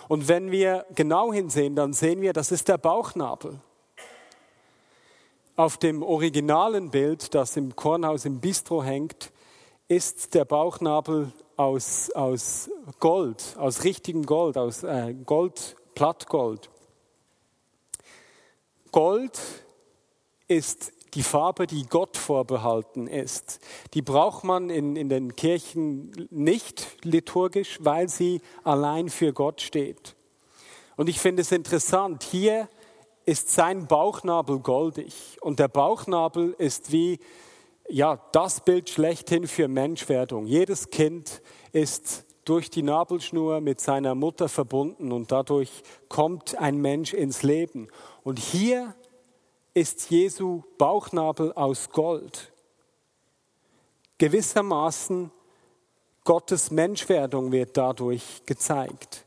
Und 0.08 0.28
wenn 0.28 0.50
wir 0.50 0.86
genau 0.94 1.32
hinsehen, 1.32 1.76
dann 1.76 1.92
sehen 1.92 2.20
wir, 2.20 2.32
das 2.32 2.52
ist 2.52 2.68
der 2.68 2.78
Bauchnabel. 2.78 3.60
Auf 5.56 5.76
dem 5.76 6.02
originalen 6.02 6.90
Bild, 6.90 7.34
das 7.34 7.56
im 7.56 7.76
Kornhaus 7.76 8.24
im 8.24 8.40
Bistro 8.40 8.82
hängt, 8.82 9.32
ist 9.88 10.34
der 10.34 10.44
Bauchnabel 10.44 11.32
aus, 11.56 12.10
aus 12.10 12.70
Gold, 13.00 13.54
aus 13.58 13.84
richtigem 13.84 14.26
Gold, 14.26 14.58
aus 14.58 14.82
äh, 14.82 15.14
Gold, 15.24 15.76
Plattgold. 15.94 16.70
Gold 18.90 19.38
ist 20.48 20.92
die 21.14 21.22
Farbe, 21.22 21.66
die 21.66 21.86
Gott 21.86 22.16
vorbehalten 22.16 23.06
ist. 23.06 23.60
Die 23.94 24.02
braucht 24.02 24.44
man 24.44 24.70
in, 24.70 24.96
in 24.96 25.08
den 25.08 25.36
Kirchen 25.36 26.28
nicht 26.30 27.04
liturgisch, 27.04 27.78
weil 27.80 28.08
sie 28.08 28.40
allein 28.62 29.08
für 29.08 29.32
Gott 29.32 29.60
steht. 29.60 30.16
Und 30.96 31.08
ich 31.08 31.20
finde 31.20 31.42
es 31.42 31.52
interessant, 31.52 32.22
hier 32.22 32.68
ist 33.26 33.50
sein 33.50 33.86
Bauchnabel 33.86 34.60
goldig. 34.60 35.38
Und 35.40 35.58
der 35.58 35.68
Bauchnabel 35.68 36.54
ist 36.58 36.92
wie 36.92 37.18
ja, 37.88 38.18
das 38.32 38.60
Bild 38.60 38.90
schlechthin 38.90 39.46
für 39.46 39.68
Menschwerdung. 39.68 40.46
Jedes 40.46 40.90
Kind 40.90 41.42
ist 41.72 42.24
durch 42.44 42.70
die 42.70 42.82
Nabelschnur 42.82 43.60
mit 43.60 43.80
seiner 43.80 44.14
Mutter 44.14 44.48
verbunden 44.48 45.12
und 45.12 45.32
dadurch 45.32 45.70
kommt 46.08 46.58
ein 46.58 46.78
Mensch 46.78 47.14
ins 47.14 47.42
Leben. 47.42 47.88
Und 48.22 48.38
hier 48.38 48.94
ist 49.74 50.08
Jesu 50.10 50.62
Bauchnabel 50.78 51.52
aus 51.52 51.90
Gold. 51.90 52.52
Gewissermaßen 54.18 55.32
Gottes 56.22 56.70
Menschwerdung 56.70 57.50
wird 57.50 57.76
dadurch 57.76 58.42
gezeigt. 58.46 59.26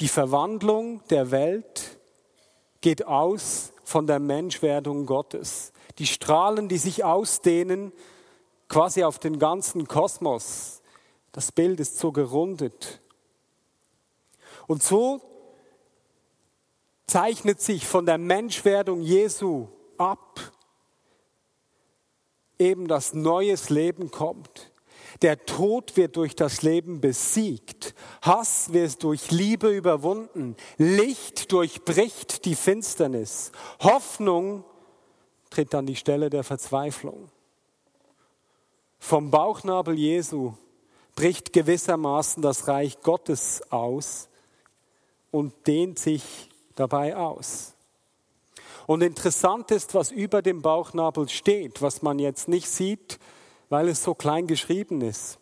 Die 0.00 0.08
Verwandlung 0.08 1.02
der 1.08 1.30
Welt 1.30 1.98
geht 2.80 3.06
aus 3.06 3.72
von 3.84 4.08
der 4.08 4.18
Menschwerdung 4.18 5.06
Gottes. 5.06 5.72
Die 5.98 6.06
Strahlen, 6.06 6.68
die 6.68 6.78
sich 6.78 7.04
ausdehnen, 7.04 7.92
quasi 8.68 9.04
auf 9.04 9.20
den 9.20 9.38
ganzen 9.38 9.86
Kosmos. 9.86 10.82
Das 11.30 11.52
Bild 11.52 11.78
ist 11.78 11.98
so 11.98 12.10
gerundet. 12.10 13.00
Und 14.66 14.82
so 14.82 15.22
zeichnet 17.06 17.60
sich 17.60 17.86
von 17.86 18.06
der 18.06 18.18
Menschwerdung 18.18 19.00
Jesu 19.00 19.68
ab, 19.98 20.52
eben 22.58 22.88
das 22.88 23.14
neues 23.14 23.70
Leben 23.70 24.10
kommt. 24.10 24.72
Der 25.22 25.44
Tod 25.46 25.96
wird 25.96 26.16
durch 26.16 26.34
das 26.34 26.62
Leben 26.62 27.00
besiegt. 27.00 27.94
Hass 28.22 28.72
wird 28.72 29.02
durch 29.04 29.30
Liebe 29.30 29.68
überwunden. 29.68 30.56
Licht 30.76 31.52
durchbricht 31.52 32.44
die 32.44 32.56
Finsternis. 32.56 33.52
Hoffnung 33.80 34.64
tritt 35.50 35.74
an 35.74 35.86
die 35.86 35.96
Stelle 35.96 36.30
der 36.30 36.42
Verzweiflung. 36.42 37.28
Vom 38.98 39.30
Bauchnabel 39.30 39.94
Jesu 39.94 40.54
bricht 41.14 41.52
gewissermaßen 41.52 42.42
das 42.42 42.66
Reich 42.66 43.00
Gottes 43.00 43.62
aus 43.70 44.28
und 45.30 45.66
dehnt 45.66 45.98
sich 45.98 46.50
dabei 46.74 47.16
aus. 47.16 47.74
Und 48.86 49.02
interessant 49.02 49.70
ist, 49.70 49.94
was 49.94 50.10
über 50.10 50.42
dem 50.42 50.60
Bauchnabel 50.60 51.28
steht, 51.28 51.80
was 51.80 52.02
man 52.02 52.18
jetzt 52.18 52.48
nicht 52.48 52.68
sieht, 52.68 53.18
weil 53.70 53.88
es 53.88 54.04
so 54.04 54.14
klein 54.14 54.46
geschrieben 54.46 55.00
ist. 55.00 55.38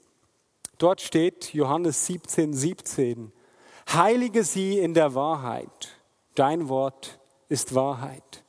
Dort 0.78 1.00
steht 1.00 1.52
Johannes 1.52 2.06
17, 2.06 2.54
17. 2.54 3.32
Heilige 3.92 4.44
sie 4.44 4.78
in 4.78 4.94
der 4.94 5.14
Wahrheit. 5.14 5.96
Dein 6.34 6.68
Wort 6.68 7.18
ist 7.48 7.74
Wahrheit. 7.74 8.44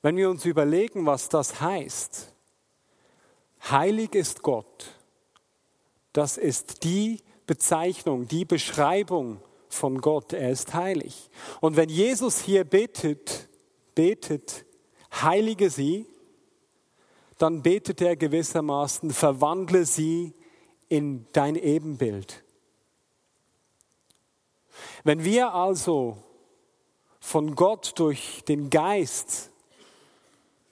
Wenn 0.00 0.16
wir 0.16 0.30
uns 0.30 0.44
überlegen, 0.44 1.06
was 1.06 1.28
das 1.28 1.60
heißt, 1.60 2.32
heilig 3.70 4.14
ist 4.14 4.42
Gott, 4.42 4.96
das 6.12 6.36
ist 6.38 6.82
die 6.82 7.22
Bezeichnung, 7.52 8.26
die 8.26 8.46
Beschreibung 8.46 9.38
von 9.68 10.00
Gott, 10.00 10.32
er 10.32 10.48
ist 10.48 10.72
heilig. 10.72 11.28
Und 11.60 11.76
wenn 11.76 11.90
Jesus 11.90 12.40
hier 12.40 12.64
betet, 12.64 13.46
betet, 13.94 14.64
heilige 15.12 15.68
sie, 15.68 16.06
dann 17.36 17.60
betet 17.60 18.00
er 18.00 18.16
gewissermaßen, 18.16 19.10
verwandle 19.10 19.84
sie 19.84 20.32
in 20.88 21.26
dein 21.32 21.56
Ebenbild. 21.56 22.42
Wenn 25.04 25.22
wir 25.22 25.52
also 25.52 26.16
von 27.20 27.54
Gott 27.54 27.92
durch 27.96 28.44
den 28.48 28.70
Geist, 28.70 29.50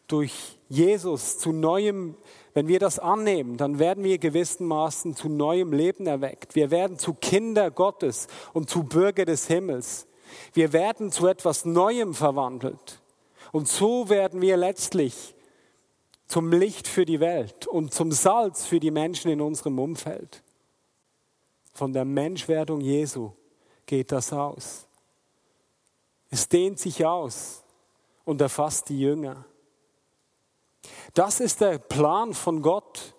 durch 0.07 0.59
Jesus 0.71 1.39
zu 1.41 1.53
neuem, 1.53 2.17
wenn 2.61 2.69
wir 2.69 2.79
das 2.79 2.99
annehmen, 2.99 3.57
dann 3.57 3.79
werden 3.79 4.05
wir 4.05 4.19
gewissermaßen 4.19 5.17
zu 5.17 5.31
neuem 5.31 5.73
Leben 5.73 6.07
erweckt. 6.07 6.55
Wir 6.55 6.71
werden 6.71 6.99
zu 6.99 7.15
Kinder 7.15 7.71
Gottes 7.71 8.27
und 8.53 8.69
zu 8.69 8.83
Bürger 8.83 9.25
des 9.25 9.47
Himmels. 9.47 10.07
Wir 10.53 10.75
werden 10.75 11.11
zu 11.11 11.27
etwas 11.27 11.65
Neuem 11.65 12.13
verwandelt. 12.13 13.01
Und 13.51 13.67
so 13.67 14.11
werden 14.11 14.43
wir 14.43 14.59
letztlich 14.59 15.35
zum 16.27 16.53
Licht 16.53 16.87
für 16.87 17.07
die 17.07 17.19
Welt 17.19 17.67
und 17.67 17.95
zum 17.95 18.13
Salz 18.13 18.67
für 18.67 18.79
die 18.79 18.91
Menschen 18.91 19.31
in 19.31 19.41
unserem 19.41 19.79
Umfeld. 19.79 20.43
Von 21.73 21.95
der 21.95 22.05
Menschwerdung 22.05 22.83
Jesu 22.83 23.31
geht 23.87 24.13
das 24.13 24.35
aus. 24.35 24.87
Es 26.29 26.47
dehnt 26.47 26.79
sich 26.79 27.07
aus 27.07 27.65
und 28.27 28.43
erfasst 28.43 28.91
die 28.91 29.01
Jünger. 29.01 29.47
Das 31.15 31.41
ist 31.41 31.61
der 31.61 31.79
Plan 31.79 32.35
von 32.35 32.63
Gott, 32.63 33.15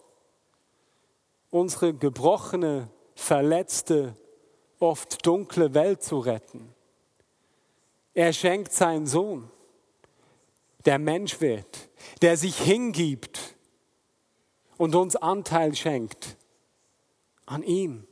unsere 1.50 1.94
gebrochene, 1.94 2.90
verletzte, 3.16 4.16
oft 4.80 5.26
dunkle 5.26 5.74
Welt 5.74 6.02
zu 6.02 6.20
retten. 6.20 6.74
Er 8.14 8.34
schenkt 8.34 8.74
seinen 8.74 9.06
Sohn 9.06 9.52
der 10.86 11.00
Mensch 11.00 11.42
wird, 11.42 11.90
der 12.22 12.38
sich 12.38 12.58
hingibt 12.58 13.56
und 14.78 14.96
uns 14.96 15.16
Anteil 15.16 15.76
schenkt 15.76 16.38
an 17.46 17.64
ihm 17.64 18.08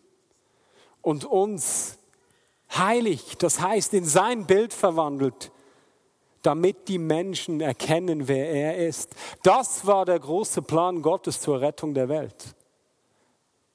und 1.02 1.26
uns 1.26 1.98
heilig, 2.72 3.38
das 3.38 3.60
heißt 3.60 3.94
in 3.94 4.06
sein 4.06 4.46
Bild 4.46 4.74
verwandelt, 4.74 5.52
damit 6.42 6.88
die 6.88 6.98
Menschen 6.98 7.62
erkennen, 7.62 8.28
wer 8.28 8.50
er 8.50 8.88
ist. 8.88 9.16
Das 9.44 9.86
war 9.86 10.06
der 10.06 10.20
große 10.20 10.62
Plan 10.62 11.02
Gottes 11.02 11.42
zur 11.42 11.62
Rettung 11.62 11.94
der 11.94 12.10
Welt. 12.10 12.56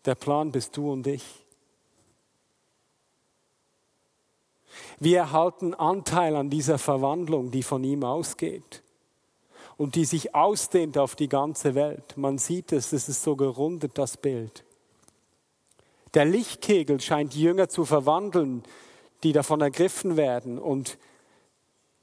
Der 0.04 0.14
Plan 0.14 0.50
bist 0.50 0.76
du 0.76 0.92
und 0.92 1.06
ich. 1.06 1.24
Wir 4.98 5.18
erhalten 5.18 5.74
Anteil 5.74 6.36
an 6.36 6.50
dieser 6.50 6.78
Verwandlung, 6.78 7.50
die 7.50 7.62
von 7.62 7.84
ihm 7.84 8.04
ausgeht 8.04 8.82
und 9.76 9.94
die 9.94 10.04
sich 10.04 10.34
ausdehnt 10.34 10.98
auf 10.98 11.16
die 11.16 11.28
ganze 11.28 11.74
Welt. 11.74 12.16
Man 12.16 12.38
sieht 12.38 12.72
es, 12.72 12.92
es 12.92 13.08
ist 13.08 13.22
so 13.22 13.36
gerundet, 13.36 13.92
das 13.98 14.16
Bild. 14.16 14.64
Der 16.14 16.24
Lichtkegel 16.24 17.00
scheint 17.00 17.34
Jünger 17.34 17.68
zu 17.68 17.84
verwandeln, 17.84 18.62
die 19.24 19.32
davon 19.32 19.60
ergriffen 19.60 20.16
werden 20.16 20.58
und 20.58 20.96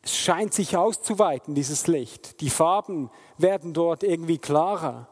es 0.03 0.15
scheint 0.15 0.53
sich 0.53 0.77
auszuweiten, 0.77 1.53
dieses 1.53 1.87
Licht. 1.87 2.41
Die 2.41 2.49
Farben 2.49 3.11
werden 3.37 3.73
dort 3.73 4.03
irgendwie 4.03 4.39
klarer. 4.39 5.07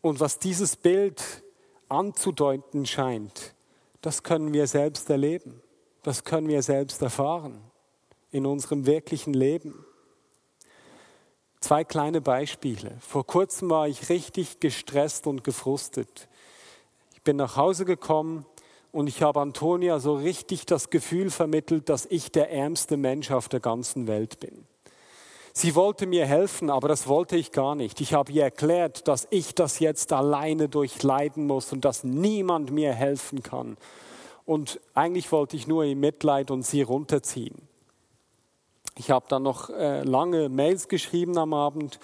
Und 0.00 0.18
was 0.18 0.38
dieses 0.38 0.76
Bild 0.76 1.22
anzudeuten 1.88 2.86
scheint, 2.86 3.54
das 4.00 4.22
können 4.22 4.52
wir 4.52 4.66
selbst 4.66 5.10
erleben. 5.10 5.62
Das 6.02 6.24
können 6.24 6.48
wir 6.48 6.62
selbst 6.62 7.02
erfahren 7.02 7.60
in 8.30 8.46
unserem 8.46 8.86
wirklichen 8.86 9.34
Leben. 9.34 9.84
Zwei 11.60 11.84
kleine 11.84 12.22
Beispiele. 12.22 12.96
Vor 13.00 13.26
kurzem 13.26 13.68
war 13.68 13.86
ich 13.86 14.08
richtig 14.08 14.60
gestresst 14.60 15.26
und 15.26 15.44
gefrustet. 15.44 16.28
Ich 17.20 17.24
bin 17.24 17.36
nach 17.36 17.56
Hause 17.56 17.84
gekommen 17.84 18.46
und 18.92 19.06
ich 19.06 19.20
habe 19.20 19.42
Antonia 19.42 20.00
so 20.00 20.14
richtig 20.14 20.64
das 20.64 20.88
Gefühl 20.88 21.28
vermittelt, 21.28 21.90
dass 21.90 22.06
ich 22.06 22.32
der 22.32 22.50
ärmste 22.50 22.96
Mensch 22.96 23.30
auf 23.30 23.50
der 23.50 23.60
ganzen 23.60 24.06
Welt 24.06 24.40
bin. 24.40 24.64
Sie 25.52 25.74
wollte 25.74 26.06
mir 26.06 26.24
helfen, 26.24 26.70
aber 26.70 26.88
das 26.88 27.08
wollte 27.08 27.36
ich 27.36 27.52
gar 27.52 27.74
nicht. 27.74 28.00
Ich 28.00 28.14
habe 28.14 28.32
ihr 28.32 28.44
erklärt, 28.44 29.06
dass 29.06 29.28
ich 29.28 29.54
das 29.54 29.80
jetzt 29.80 30.14
alleine 30.14 30.70
durchleiden 30.70 31.46
muss 31.46 31.74
und 31.74 31.84
dass 31.84 32.04
niemand 32.04 32.70
mir 32.70 32.94
helfen 32.94 33.42
kann 33.42 33.76
und 34.46 34.80
eigentlich 34.94 35.30
wollte 35.30 35.56
ich 35.56 35.66
nur 35.66 35.84
im 35.84 36.00
Mitleid 36.00 36.50
und 36.50 36.64
sie 36.64 36.80
runterziehen. 36.80 37.54
Ich 38.96 39.10
habe 39.10 39.26
dann 39.28 39.42
noch 39.42 39.68
äh, 39.68 40.04
lange 40.04 40.48
Mails 40.48 40.88
geschrieben 40.88 41.36
am 41.36 41.52
Abend, 41.52 42.00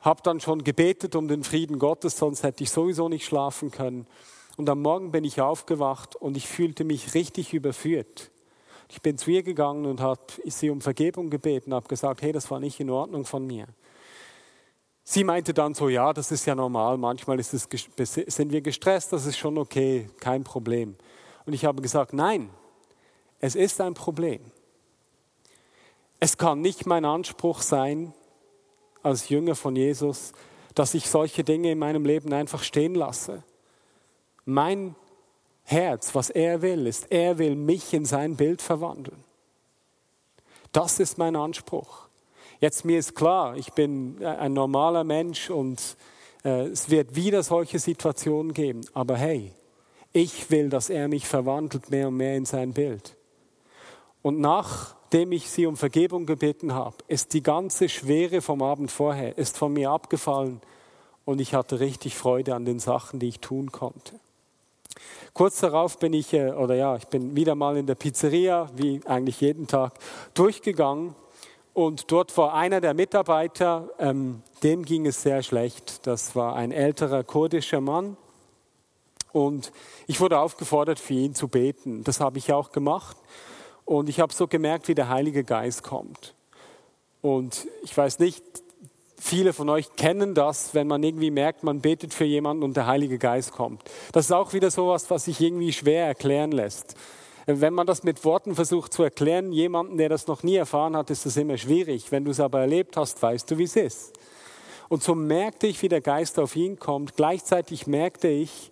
habe 0.00 0.22
dann 0.22 0.40
schon 0.40 0.64
gebetet 0.64 1.14
um 1.14 1.28
den 1.28 1.44
Frieden 1.44 1.78
Gottes, 1.78 2.16
sonst 2.16 2.42
hätte 2.42 2.64
ich 2.64 2.70
sowieso 2.70 3.08
nicht 3.08 3.24
schlafen 3.24 3.70
können. 3.70 4.06
Und 4.56 4.68
am 4.68 4.82
Morgen 4.82 5.12
bin 5.12 5.24
ich 5.24 5.40
aufgewacht 5.40 6.16
und 6.16 6.36
ich 6.36 6.46
fühlte 6.48 6.84
mich 6.84 7.14
richtig 7.14 7.54
überführt. 7.54 8.30
Ich 8.88 9.00
bin 9.00 9.18
zu 9.18 9.30
ihr 9.30 9.42
gegangen 9.42 9.86
und 9.86 10.00
habe 10.00 10.20
sie 10.46 10.70
um 10.70 10.80
Vergebung 10.80 11.30
gebeten, 11.30 11.72
habe 11.72 11.88
gesagt, 11.88 12.22
hey, 12.22 12.32
das 12.32 12.50
war 12.50 12.60
nicht 12.60 12.80
in 12.80 12.90
Ordnung 12.90 13.24
von 13.24 13.46
mir. 13.46 13.66
Sie 15.04 15.24
meinte 15.24 15.54
dann 15.54 15.74
so, 15.74 15.88
ja, 15.88 16.12
das 16.12 16.30
ist 16.30 16.46
ja 16.46 16.54
normal, 16.54 16.98
manchmal 16.98 17.38
es, 17.40 17.50
sind 17.50 18.52
wir 18.52 18.60
gestresst, 18.60 19.12
das 19.12 19.26
ist 19.26 19.38
schon 19.38 19.58
okay, 19.58 20.08
kein 20.20 20.44
Problem. 20.44 20.96
Und 21.46 21.52
ich 21.52 21.64
habe 21.64 21.82
gesagt, 21.82 22.12
nein, 22.12 22.50
es 23.38 23.54
ist 23.54 23.80
ein 23.80 23.94
Problem. 23.94 24.40
Es 26.20 26.36
kann 26.36 26.60
nicht 26.60 26.84
mein 26.86 27.04
Anspruch 27.04 27.62
sein, 27.62 28.12
als 29.02 29.28
Jünger 29.28 29.54
von 29.54 29.76
Jesus, 29.76 30.32
dass 30.74 30.94
ich 30.94 31.08
solche 31.08 31.44
Dinge 31.44 31.72
in 31.72 31.78
meinem 31.78 32.04
Leben 32.04 32.32
einfach 32.32 32.62
stehen 32.62 32.94
lasse. 32.94 33.42
Mein 34.44 34.94
Herz, 35.64 36.14
was 36.14 36.30
er 36.30 36.62
will, 36.62 36.86
ist, 36.86 37.10
er 37.10 37.38
will 37.38 37.56
mich 37.56 37.92
in 37.92 38.04
sein 38.04 38.36
Bild 38.36 38.62
verwandeln. 38.62 39.24
Das 40.72 41.00
ist 41.00 41.18
mein 41.18 41.36
Anspruch. 41.36 42.08
Jetzt 42.60 42.84
mir 42.84 42.98
ist 42.98 43.14
klar, 43.14 43.56
ich 43.56 43.72
bin 43.72 44.24
ein 44.24 44.52
normaler 44.52 45.04
Mensch 45.04 45.50
und 45.50 45.96
Äh, 46.42 46.68
es 46.68 46.88
wird 46.88 47.14
wieder 47.14 47.42
solche 47.42 47.78
Situationen 47.78 48.54
geben. 48.54 48.80
Aber 48.94 49.16
hey, 49.16 49.52
ich 50.12 50.50
will, 50.50 50.70
dass 50.70 50.90
er 50.90 51.08
mich 51.08 51.26
verwandelt 51.26 51.90
mehr 51.90 52.08
und 52.08 52.16
mehr 52.16 52.34
in 52.36 52.46
sein 52.46 52.72
Bild. 52.72 53.16
Und 54.22 54.40
nachdem 54.40 55.32
ich 55.32 55.50
sie 55.50 55.66
um 55.66 55.76
Vergebung 55.76 56.26
gebeten 56.26 56.74
habe, 56.74 56.96
ist 57.08 57.32
die 57.32 57.42
ganze 57.42 57.88
Schwere 57.88 58.42
vom 58.42 58.62
Abend 58.62 58.90
vorher, 58.90 59.38
ist 59.38 59.56
von 59.56 59.72
mir 59.72 59.90
abgefallen 59.90 60.60
und 61.24 61.40
ich 61.40 61.54
hatte 61.54 61.80
richtig 61.80 62.16
Freude 62.16 62.54
an 62.54 62.64
den 62.64 62.80
Sachen, 62.80 63.20
die 63.20 63.28
ich 63.28 63.40
tun 63.40 63.72
konnte. 63.72 64.20
Kurz 65.32 65.60
darauf 65.60 65.98
bin 65.98 66.12
ich, 66.12 66.32
äh, 66.32 66.52
oder 66.52 66.74
ja, 66.74 66.96
ich 66.96 67.06
bin 67.06 67.36
wieder 67.36 67.54
mal 67.54 67.76
in 67.76 67.86
der 67.86 67.94
Pizzeria, 67.94 68.68
wie 68.74 69.00
eigentlich 69.06 69.40
jeden 69.40 69.66
Tag, 69.66 69.94
durchgegangen 70.34 71.14
und 71.72 72.10
dort 72.10 72.36
war 72.36 72.54
einer 72.54 72.80
der 72.80 72.94
Mitarbeiter, 72.94 73.88
ähm, 73.98 74.42
dem 74.62 74.84
ging 74.84 75.06
es 75.06 75.22
sehr 75.22 75.42
schlecht. 75.42 76.06
Das 76.06 76.34
war 76.34 76.56
ein 76.56 76.72
älterer 76.72 77.24
kurdischer 77.24 77.80
Mann. 77.80 78.16
Und 79.32 79.72
ich 80.08 80.20
wurde 80.20 80.40
aufgefordert, 80.40 80.98
für 80.98 81.14
ihn 81.14 81.34
zu 81.34 81.48
beten. 81.48 82.02
Das 82.02 82.20
habe 82.20 82.38
ich 82.38 82.52
auch 82.52 82.72
gemacht. 82.72 83.16
Und 83.90 84.08
ich 84.08 84.20
habe 84.20 84.32
so 84.32 84.46
gemerkt, 84.46 84.86
wie 84.86 84.94
der 84.94 85.08
Heilige 85.08 85.42
Geist 85.42 85.82
kommt. 85.82 86.36
Und 87.22 87.66
ich 87.82 87.96
weiß 87.96 88.20
nicht, 88.20 88.44
viele 89.18 89.52
von 89.52 89.68
euch 89.68 89.96
kennen 89.96 90.32
das, 90.32 90.76
wenn 90.76 90.86
man 90.86 91.02
irgendwie 91.02 91.32
merkt, 91.32 91.64
man 91.64 91.80
betet 91.80 92.14
für 92.14 92.24
jemanden 92.24 92.62
und 92.62 92.76
der 92.76 92.86
Heilige 92.86 93.18
Geist 93.18 93.50
kommt. 93.50 93.82
Das 94.12 94.26
ist 94.26 94.30
auch 94.30 94.52
wieder 94.52 94.70
sowas, 94.70 95.10
was 95.10 95.24
sich 95.24 95.40
irgendwie 95.40 95.72
schwer 95.72 96.06
erklären 96.06 96.52
lässt. 96.52 96.94
Wenn 97.46 97.74
man 97.74 97.84
das 97.84 98.04
mit 98.04 98.24
Worten 98.24 98.54
versucht 98.54 98.92
zu 98.92 99.02
erklären, 99.02 99.50
jemanden, 99.50 99.98
der 99.98 100.08
das 100.08 100.28
noch 100.28 100.44
nie 100.44 100.54
erfahren 100.54 100.96
hat, 100.96 101.10
ist 101.10 101.26
das 101.26 101.36
immer 101.36 101.58
schwierig. 101.58 102.12
Wenn 102.12 102.24
du 102.24 102.30
es 102.30 102.38
aber 102.38 102.60
erlebt 102.60 102.96
hast, 102.96 103.20
weißt 103.20 103.50
du, 103.50 103.58
wie 103.58 103.64
es 103.64 103.74
ist. 103.74 104.12
Und 104.88 105.02
so 105.02 105.16
merkte 105.16 105.66
ich, 105.66 105.82
wie 105.82 105.88
der 105.88 106.00
Geist 106.00 106.38
auf 106.38 106.54
ihn 106.54 106.78
kommt. 106.78 107.16
Gleichzeitig 107.16 107.88
merkte 107.88 108.28
ich, 108.28 108.70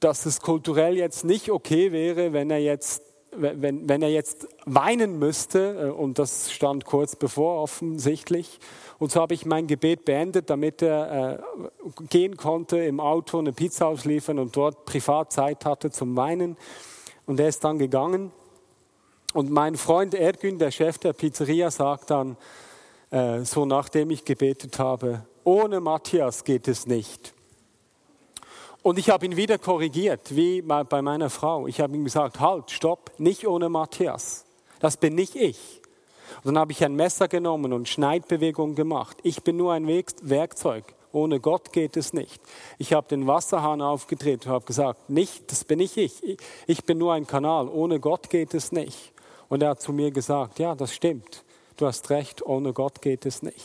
dass 0.00 0.24
es 0.24 0.40
kulturell 0.40 0.96
jetzt 0.96 1.26
nicht 1.26 1.50
okay 1.50 1.92
wäre, 1.92 2.32
wenn 2.32 2.50
er 2.50 2.60
jetzt, 2.60 3.11
wenn, 3.34 3.88
wenn 3.88 4.02
er 4.02 4.10
jetzt 4.10 4.48
weinen 4.64 5.18
müsste. 5.18 5.88
Äh, 5.88 5.90
und 5.90 6.18
das 6.18 6.52
stand 6.52 6.84
kurz 6.84 7.16
bevor 7.16 7.62
offensichtlich. 7.62 8.58
Und 8.98 9.10
so 9.10 9.20
habe 9.20 9.34
ich 9.34 9.46
mein 9.46 9.66
Gebet 9.66 10.04
beendet, 10.04 10.50
damit 10.50 10.82
er 10.82 11.40
äh, 11.40 12.04
gehen 12.08 12.36
konnte, 12.36 12.78
im 12.78 13.00
Auto 13.00 13.38
eine 13.38 13.52
Pizza 13.52 13.86
ausliefern 13.86 14.38
und 14.38 14.56
dort 14.56 14.84
privat 14.84 15.32
Zeit 15.32 15.64
hatte 15.64 15.90
zum 15.90 16.16
Weinen. 16.16 16.56
Und 17.26 17.40
er 17.40 17.48
ist 17.48 17.64
dann 17.64 17.78
gegangen. 17.78 18.32
Und 19.32 19.50
mein 19.50 19.76
Freund 19.76 20.14
Ergün, 20.14 20.58
der 20.58 20.70
Chef 20.70 20.98
der 20.98 21.14
Pizzeria, 21.14 21.70
sagt 21.70 22.10
dann, 22.10 22.36
äh, 23.10 23.40
so 23.40 23.64
nachdem 23.64 24.10
ich 24.10 24.24
gebetet 24.24 24.78
habe, 24.78 25.24
ohne 25.44 25.80
Matthias 25.80 26.44
geht 26.44 26.68
es 26.68 26.86
nicht. 26.86 27.34
Und 28.82 28.98
ich 28.98 29.10
habe 29.10 29.24
ihn 29.24 29.36
wieder 29.36 29.58
korrigiert, 29.58 30.34
wie 30.34 30.60
bei 30.60 31.02
meiner 31.02 31.30
Frau. 31.30 31.68
Ich 31.68 31.80
habe 31.80 31.94
ihm 31.94 32.04
gesagt, 32.04 32.40
halt, 32.40 32.70
stopp, 32.70 33.12
nicht 33.18 33.46
ohne 33.46 33.68
Matthias. 33.68 34.44
Das 34.80 34.96
bin 34.96 35.14
nicht 35.14 35.36
ich. 35.36 35.80
Und 36.42 36.54
dann 36.54 36.58
habe 36.58 36.72
ich 36.72 36.84
ein 36.84 36.96
Messer 36.96 37.28
genommen 37.28 37.72
und 37.72 37.88
Schneidbewegungen 37.88 38.74
gemacht. 38.74 39.18
Ich 39.22 39.44
bin 39.44 39.56
nur 39.56 39.72
ein 39.72 39.86
Werkzeug. 39.86 40.94
Ohne 41.12 41.38
Gott 41.40 41.72
geht 41.72 41.96
es 41.96 42.12
nicht. 42.12 42.40
Ich 42.78 42.92
habe 42.92 43.06
den 43.06 43.26
Wasserhahn 43.26 43.82
aufgedreht 43.82 44.46
und 44.46 44.52
habe 44.52 44.64
gesagt, 44.64 45.10
nicht, 45.10 45.52
das 45.52 45.64
bin 45.64 45.78
nicht 45.78 45.96
ich. 45.96 46.38
Ich 46.66 46.84
bin 46.84 46.98
nur 46.98 47.12
ein 47.12 47.26
Kanal. 47.26 47.68
Ohne 47.68 48.00
Gott 48.00 48.30
geht 48.30 48.54
es 48.54 48.72
nicht. 48.72 49.12
Und 49.48 49.62
er 49.62 49.70
hat 49.70 49.82
zu 49.82 49.92
mir 49.92 50.10
gesagt, 50.10 50.58
ja, 50.58 50.74
das 50.74 50.92
stimmt. 50.92 51.44
Du 51.76 51.86
hast 51.86 52.10
recht, 52.10 52.44
ohne 52.44 52.72
Gott 52.72 53.02
geht 53.02 53.26
es 53.26 53.42
nicht. 53.42 53.64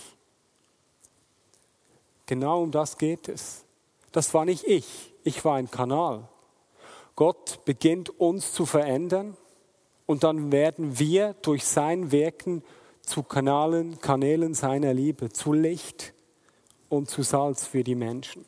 Genau 2.26 2.62
um 2.62 2.72
das 2.72 2.98
geht 2.98 3.30
es. 3.30 3.64
Das 4.18 4.34
war 4.34 4.46
nicht 4.46 4.64
ich. 4.64 5.14
Ich 5.24 5.46
war 5.46 5.58
ein 5.58 5.70
Kanal. 5.70 6.28
Gott 7.16 7.64
beginnt 7.66 8.20
uns 8.20 8.52
zu 8.52 8.66
verändern 8.66 9.38
und 10.08 10.24
dann 10.24 10.52
werden 10.52 10.98
wir 10.98 11.36
durch 11.44 11.64
sein 11.64 12.12
Wirken 12.12 12.64
zu 13.04 13.22
Kanalen, 13.22 14.00
Kanälen 14.00 14.56
seiner 14.56 14.92
Liebe, 14.92 15.30
zu 15.30 15.54
Licht 15.54 16.16
und 16.90 17.12
zu 17.12 17.22
Salz 17.22 17.68
für 17.68 17.84
die 17.84 17.94
Menschen. 17.94 18.44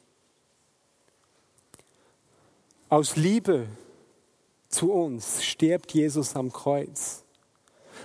Aus 2.90 3.16
Liebe 3.16 3.68
zu 4.70 4.92
uns 4.92 5.44
stirbt 5.44 5.94
Jesus 5.94 6.36
am 6.36 6.52
Kreuz. 6.52 7.24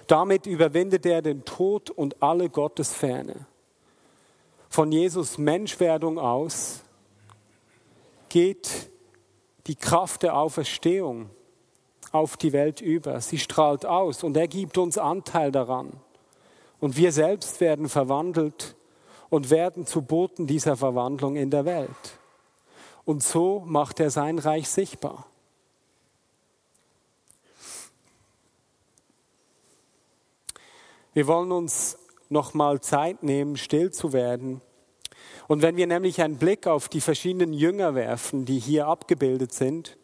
Damit 0.06 0.44
überwindet 0.44 1.06
er 1.06 1.22
den 1.22 1.46
Tod 1.46 1.88
und 1.88 2.22
alle 2.22 2.50
Gottesferne. 2.50 3.46
Von 4.68 4.92
Jesus 4.92 5.38
Menschwerdung 5.38 6.18
aus 6.18 6.83
geht 8.34 8.90
die 9.68 9.76
Kraft 9.76 10.24
der 10.24 10.36
Auferstehung 10.36 11.30
auf 12.10 12.36
die 12.36 12.52
Welt 12.52 12.80
über. 12.80 13.20
Sie 13.20 13.38
strahlt 13.38 13.86
aus 13.86 14.24
und 14.24 14.36
er 14.36 14.48
gibt 14.48 14.76
uns 14.76 14.98
Anteil 14.98 15.52
daran. 15.52 15.92
Und 16.80 16.96
wir 16.96 17.12
selbst 17.12 17.60
werden 17.60 17.88
verwandelt 17.88 18.74
und 19.30 19.50
werden 19.50 19.86
zu 19.86 20.02
Boten 20.02 20.48
dieser 20.48 20.76
Verwandlung 20.76 21.36
in 21.36 21.50
der 21.50 21.64
Welt. 21.64 22.18
Und 23.04 23.22
so 23.22 23.62
macht 23.64 24.00
er 24.00 24.10
sein 24.10 24.40
Reich 24.40 24.68
sichtbar. 24.68 25.28
Wir 31.12 31.28
wollen 31.28 31.52
uns 31.52 31.98
noch 32.28 32.52
mal 32.52 32.80
Zeit 32.80 33.22
nehmen, 33.22 33.56
still 33.56 33.92
zu 33.92 34.12
werden. 34.12 34.60
Und 35.46 35.62
wenn 35.62 35.76
wir 35.76 35.86
nämlich 35.86 36.22
einen 36.22 36.38
Blick 36.38 36.66
auf 36.66 36.88
die 36.88 37.00
verschiedenen 37.00 37.52
Jünger 37.52 37.94
werfen, 37.94 38.44
die 38.44 38.58
hier 38.58 38.86
abgebildet 38.86 39.52
sind, 39.52 39.96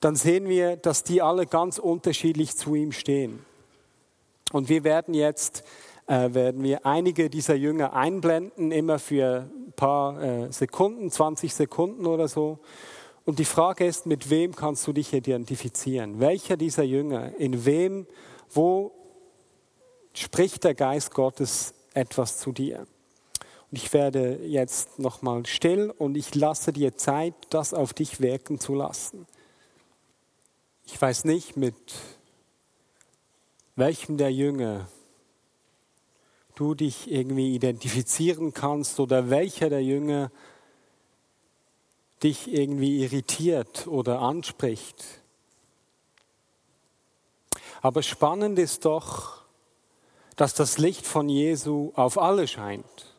dann 0.00 0.14
sehen 0.14 0.48
wir, 0.48 0.76
dass 0.76 1.02
die 1.02 1.22
alle 1.22 1.46
ganz 1.46 1.78
unterschiedlich 1.78 2.56
zu 2.56 2.74
ihm 2.74 2.92
stehen. 2.92 3.44
Und 4.52 4.68
wir 4.68 4.84
werden 4.84 5.12
jetzt 5.12 5.64
äh, 6.08 6.32
werden 6.32 6.62
wir 6.62 6.86
einige 6.86 7.28
dieser 7.28 7.54
Jünger 7.54 7.92
einblenden, 7.92 8.72
immer 8.72 8.98
für 8.98 9.50
ein 9.50 9.72
paar 9.72 10.22
äh, 10.22 10.52
Sekunden, 10.52 11.10
20 11.10 11.52
Sekunden 11.52 12.06
oder 12.06 12.28
so. 12.28 12.60
Und 13.26 13.38
die 13.38 13.44
Frage 13.44 13.84
ist, 13.84 14.06
mit 14.06 14.30
wem 14.30 14.56
kannst 14.56 14.86
du 14.86 14.94
dich 14.94 15.12
identifizieren? 15.12 16.18
Welcher 16.18 16.56
dieser 16.56 16.82
Jünger, 16.82 17.34
in 17.38 17.66
wem, 17.66 18.06
wo 18.48 18.92
spricht 20.14 20.64
der 20.64 20.74
Geist 20.74 21.12
Gottes 21.12 21.74
etwas 21.92 22.38
zu 22.38 22.52
dir? 22.52 22.86
Und 23.70 23.76
ich 23.76 23.92
werde 23.92 24.38
jetzt 24.46 24.98
nochmal 24.98 25.44
still 25.46 25.90
und 25.90 26.16
ich 26.16 26.34
lasse 26.34 26.72
dir 26.72 26.96
Zeit, 26.96 27.34
das 27.50 27.74
auf 27.74 27.92
dich 27.92 28.20
wirken 28.20 28.58
zu 28.58 28.74
lassen. 28.74 29.26
Ich 30.86 31.00
weiß 31.00 31.24
nicht, 31.24 31.56
mit 31.56 31.76
welchem 33.76 34.16
der 34.16 34.32
Jünger 34.32 34.88
du 36.54 36.74
dich 36.74 37.10
irgendwie 37.10 37.54
identifizieren 37.54 38.54
kannst 38.54 38.98
oder 39.00 39.30
welcher 39.30 39.68
der 39.68 39.84
Jünger 39.84 40.32
dich 42.22 42.52
irgendwie 42.52 43.02
irritiert 43.02 43.86
oder 43.86 44.20
anspricht. 44.20 45.04
Aber 47.80 48.02
spannend 48.02 48.58
ist 48.58 48.84
doch, 48.84 49.42
dass 50.36 50.54
das 50.54 50.78
Licht 50.78 51.06
von 51.06 51.28
Jesu 51.28 51.92
auf 51.94 52.18
alle 52.18 52.48
scheint. 52.48 53.17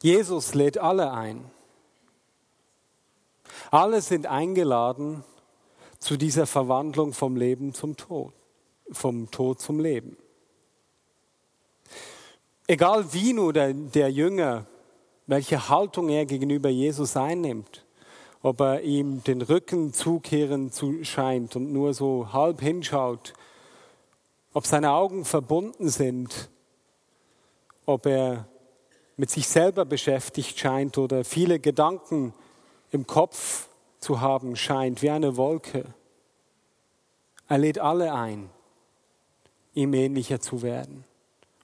Jesus 0.00 0.54
lädt 0.54 0.78
alle 0.78 1.12
ein. 1.12 1.50
Alle 3.70 4.00
sind 4.00 4.26
eingeladen 4.26 5.24
zu 5.98 6.16
dieser 6.16 6.46
Verwandlung 6.46 7.12
vom 7.12 7.36
Leben 7.36 7.74
zum 7.74 7.96
Tod, 7.96 8.32
vom 8.90 9.30
Tod 9.30 9.60
zum 9.60 9.78
Leben. 9.80 10.16
Egal 12.66 13.12
wie 13.12 13.32
nur 13.32 13.52
der, 13.52 13.72
der 13.72 14.10
Jünger, 14.10 14.66
welche 15.26 15.68
Haltung 15.68 16.08
er 16.08 16.26
gegenüber 16.26 16.68
Jesus 16.68 17.16
einnimmt, 17.16 17.84
ob 18.42 18.60
er 18.60 18.82
ihm 18.82 19.22
den 19.24 19.42
Rücken 19.42 19.92
zukehren 19.92 20.72
zu 20.72 21.04
scheint 21.04 21.54
und 21.56 21.72
nur 21.72 21.94
so 21.94 22.32
halb 22.32 22.60
hinschaut, 22.60 23.34
ob 24.52 24.66
seine 24.66 24.92
Augen 24.92 25.24
verbunden 25.24 25.88
sind, 25.88 26.50
ob 27.86 28.06
er 28.06 28.48
mit 29.16 29.30
sich 29.30 29.48
selber 29.48 29.84
beschäftigt 29.84 30.58
scheint 30.58 30.98
oder 30.98 31.24
viele 31.24 31.60
Gedanken 31.60 32.34
im 32.90 33.06
Kopf 33.06 33.68
zu 34.00 34.20
haben 34.20 34.56
scheint, 34.56 35.02
wie 35.02 35.10
eine 35.10 35.36
Wolke. 35.36 35.84
Er 37.48 37.58
lädt 37.58 37.78
alle 37.78 38.12
ein, 38.12 38.50
ihm 39.74 39.94
ähnlicher 39.94 40.40
zu 40.40 40.62
werden 40.62 41.04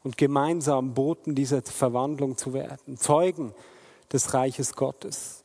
und 0.04 0.16
gemeinsam 0.16 0.94
Boten 0.94 1.34
dieser 1.34 1.62
Verwandlung 1.62 2.36
zu 2.36 2.52
werden, 2.52 2.96
Zeugen 2.96 3.54
des 4.12 4.34
Reiches 4.34 4.74
Gottes. 4.74 5.44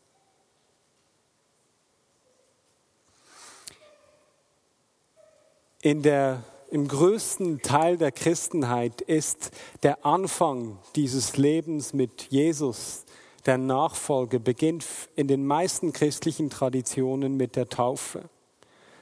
In 5.81 6.01
der 6.01 6.43
im 6.73 6.87
größten 6.87 7.61
Teil 7.61 7.97
der 7.97 8.11
Christenheit 8.11 9.01
ist 9.01 9.51
der 9.83 10.07
Anfang 10.07 10.79
dieses 10.95 11.37
Lebens 11.37 11.93
mit 11.93 12.31
Jesus, 12.31 13.05
der 13.45 13.59
Nachfolge, 13.59 14.39
beginnt 14.39 14.83
in 15.15 15.27
den 15.27 15.45
meisten 15.45 15.93
christlichen 15.93 16.49
Traditionen 16.49 17.37
mit 17.37 17.55
der 17.55 17.69
Taufe. 17.69 18.23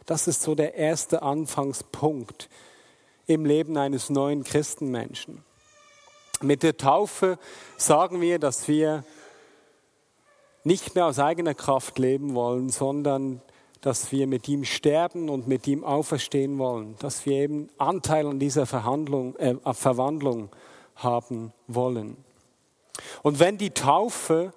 Das 0.05 0.27
ist 0.27 0.41
so 0.41 0.53
der 0.53 0.75
erste 0.75 1.21
Anfangspunkt 1.21 2.49
im 3.25 3.45
Leben 3.45 3.77
eines 3.77 4.09
neuen 4.09 4.43
Christenmenschen. 4.43 5.41
Mit 6.41 6.63
der 6.63 6.75
Taufe 6.75 7.39
sagen 7.77 8.19
wir, 8.19 8.37
dass 8.37 8.67
wir 8.67 9.05
nicht 10.65 10.93
mehr 10.93 11.05
aus 11.05 11.19
eigener 11.19 11.53
Kraft 11.53 11.99
leben 11.99 12.35
wollen, 12.35 12.67
sondern 12.67 13.41
dass 13.81 14.11
wir 14.11 14.27
mit 14.27 14.47
ihm 14.47 14.63
sterben 14.63 15.29
und 15.29 15.47
mit 15.47 15.67
ihm 15.67 15.83
auferstehen 15.83 16.57
wollen, 16.59 16.95
dass 16.99 17.25
wir 17.25 17.33
eben 17.33 17.69
Anteil 17.77 18.27
an 18.27 18.39
dieser 18.39 18.65
Verhandlung, 18.65 19.35
äh, 19.37 19.55
Verwandlung 19.73 20.49
haben 20.95 21.51
wollen. 21.67 22.17
Und 23.23 23.39
wenn 23.39 23.57
die 23.57 23.71
Taufe 23.71 24.53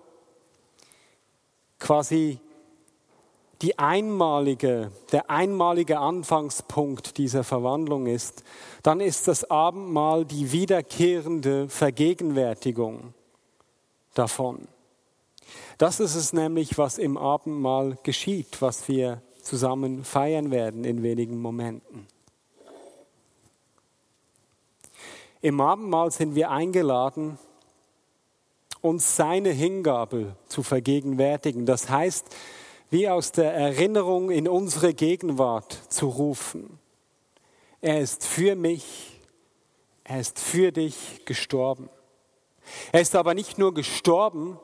quasi 1.78 2.38
die 3.62 3.78
einmalige, 3.78 4.90
der 5.12 5.30
einmalige 5.30 5.98
Anfangspunkt 5.98 7.16
dieser 7.16 7.44
Verwandlung 7.44 8.06
ist, 8.06 8.44
dann 8.82 9.00
ist 9.00 9.26
das 9.26 9.50
Abendmahl 9.50 10.26
die 10.26 10.52
wiederkehrende 10.52 11.68
Vergegenwärtigung 11.70 13.14
davon. 14.12 14.68
Das 15.78 15.98
ist 16.00 16.14
es 16.14 16.32
nämlich, 16.32 16.78
was 16.78 16.98
im 16.98 17.16
Abendmahl 17.16 17.98
geschieht, 18.02 18.62
was 18.62 18.88
wir 18.88 19.22
zusammen 19.42 20.04
feiern 20.04 20.50
werden 20.50 20.84
in 20.84 21.02
wenigen 21.02 21.40
Momenten. 21.40 22.06
Im 25.40 25.60
Abendmahl 25.60 26.10
sind 26.10 26.34
wir 26.34 26.50
eingeladen, 26.50 27.38
uns 28.80 29.16
seine 29.16 29.50
Hingabe 29.50 30.36
zu 30.46 30.62
vergegenwärtigen. 30.62 31.66
Das 31.66 31.88
heißt, 31.88 32.34
wie 32.90 33.08
aus 33.08 33.32
der 33.32 33.52
Erinnerung 33.52 34.30
in 34.30 34.46
unsere 34.46 34.94
Gegenwart 34.94 35.72
zu 35.88 36.08
rufen. 36.08 36.78
Er 37.80 38.00
ist 38.00 38.24
für 38.24 38.54
mich, 38.54 39.20
er 40.04 40.20
ist 40.20 40.38
für 40.38 40.70
dich 40.70 41.24
gestorben. 41.24 41.90
Er 42.92 43.00
ist 43.00 43.16
aber 43.16 43.34
nicht 43.34 43.58
nur 43.58 43.74
gestorben, 43.74 44.58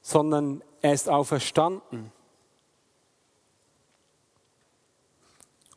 sondern 0.00 0.62
er 0.80 0.92
ist 0.92 1.08
auferstanden. 1.08 2.12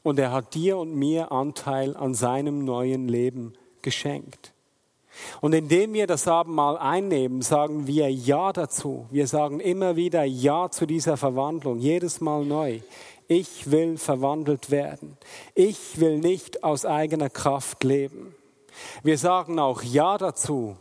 Und 0.03 0.17
er 0.19 0.31
hat 0.31 0.55
dir 0.55 0.77
und 0.77 0.95
mir 0.95 1.31
Anteil 1.31 1.95
an 1.95 2.15
seinem 2.15 2.65
neuen 2.65 3.07
Leben 3.07 3.53
geschenkt. 3.81 4.53
Und 5.41 5.53
indem 5.53 5.93
wir 5.93 6.07
das 6.07 6.27
Abendmahl 6.27 6.77
einnehmen, 6.77 7.41
sagen 7.41 7.85
wir 7.85 8.11
Ja 8.11 8.53
dazu. 8.53 9.07
Wir 9.11 9.27
sagen 9.27 9.59
immer 9.59 9.95
wieder 9.95 10.23
Ja 10.23 10.69
zu 10.69 10.85
dieser 10.85 11.17
Verwandlung, 11.17 11.79
jedes 11.79 12.21
Mal 12.21 12.45
neu. 12.45 12.79
Ich 13.27 13.69
will 13.69 13.97
verwandelt 13.97 14.71
werden. 14.71 15.17
Ich 15.53 15.99
will 15.99 16.17
nicht 16.17 16.63
aus 16.63 16.85
eigener 16.85 17.29
Kraft 17.29 17.83
leben. 17.83 18.33
Wir 19.03 19.17
sagen 19.17 19.59
auch 19.59 19.83
Ja 19.83 20.17
dazu, 20.17 20.77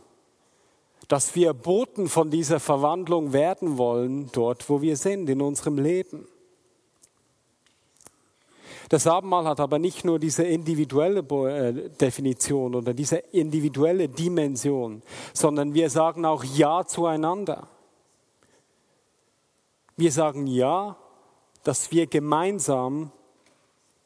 dass 1.11 1.35
wir 1.35 1.53
Boten 1.53 2.07
von 2.07 2.29
dieser 2.29 2.61
Verwandlung 2.61 3.33
werden 3.33 3.77
wollen, 3.77 4.29
dort 4.31 4.69
wo 4.69 4.81
wir 4.81 4.95
sind, 4.95 5.29
in 5.29 5.41
unserem 5.41 5.77
Leben. 5.77 6.25
Das 8.87 9.07
Abendmahl 9.07 9.43
hat 9.45 9.59
aber 9.59 9.77
nicht 9.77 10.05
nur 10.05 10.19
diese 10.19 10.43
individuelle 10.43 11.19
äh, 11.19 11.89
Definition 11.89 12.75
oder 12.75 12.93
diese 12.93 13.17
individuelle 13.17 14.07
Dimension, 14.07 15.01
sondern 15.33 15.73
wir 15.73 15.89
sagen 15.89 16.23
auch 16.23 16.45
Ja 16.45 16.85
zueinander. 16.85 17.67
Wir 19.97 20.13
sagen 20.13 20.47
Ja, 20.47 20.95
dass 21.63 21.91
wir 21.91 22.07
gemeinsam 22.07 23.11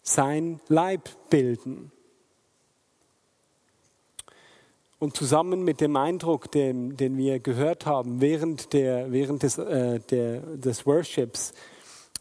sein 0.02 0.60
Leib 0.70 1.08
bilden. 1.30 1.92
Und 5.06 5.16
zusammen 5.16 5.64
mit 5.64 5.82
dem 5.82 5.98
Eindruck, 5.98 6.50
den, 6.50 6.98
den 6.98 7.16
wir 7.16 7.40
gehört 7.40 7.86
haben 7.86 8.22
während, 8.22 8.74
der, 8.74 9.12
während 9.12 9.44
des, 9.44 9.60
äh, 9.60 10.00
der, 10.00 10.40
des 10.40 10.88
Worships, 10.88 11.54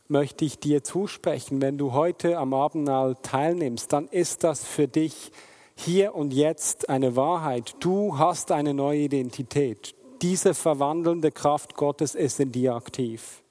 möchte 0.07 0.45
ich 0.45 0.59
dir 0.59 0.85
zusprechen, 0.85 1.63
wenn 1.63 1.79
du 1.79 1.95
heute 1.95 2.37
am 2.37 2.53
Abendmahl 2.53 3.17
teilnimmst, 3.23 3.91
dann 3.91 4.07
ist 4.09 4.45
das 4.45 4.67
für 4.67 4.87
dich 4.87 5.33
hier 5.75 6.15
und 6.15 6.35
jetzt 6.35 6.91
eine 6.91 7.17
Wahrheit. 7.17 7.75
Du 7.81 8.19
hast 8.19 8.53
eine 8.53 8.75
neue 8.75 8.99
Identität. 8.99 9.95
Diese 10.21 10.53
verwandelnde 10.53 11.31
Kraft 11.31 11.77
Gottes 11.77 12.15
ist 12.15 12.39
in 12.39 12.53
dir 12.53 12.75
aktiv. 12.75 13.43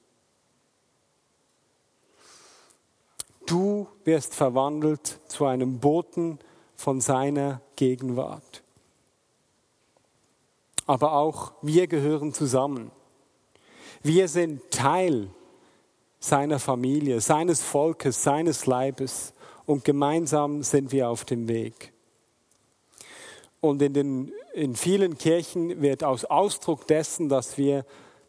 Du 3.46 3.88
wirst 4.04 4.32
verwandelt 4.32 5.18
zu 5.26 5.44
einem 5.46 5.80
Boten 5.80 6.38
von 6.76 7.00
seiner 7.00 7.62
Gegenwart 7.74 8.63
aber 10.86 11.12
auch 11.12 11.52
wir 11.62 11.86
gehören 11.86 12.32
zusammen. 12.32 12.90
Wir 14.02 14.28
sind 14.28 14.70
Teil 14.70 15.30
seiner 16.20 16.58
Familie, 16.58 17.20
seines 17.20 17.62
Volkes, 17.62 18.22
seines 18.22 18.66
Leibes 18.66 19.32
und 19.66 19.84
gemeinsam 19.84 20.62
sind 20.62 20.92
wir 20.92 21.08
auf 21.08 21.24
dem 21.24 21.48
Weg. 21.48 21.92
Und 23.60 23.80
in, 23.80 23.94
den, 23.94 24.32
in 24.52 24.76
vielen 24.76 25.16
Kirchen 25.16 25.80
wird 25.80 26.04
aus 26.04 26.26
Ausdruck 26.26 26.86
dessen, 26.86 27.30
dass 27.30 27.56
wir 27.56 27.86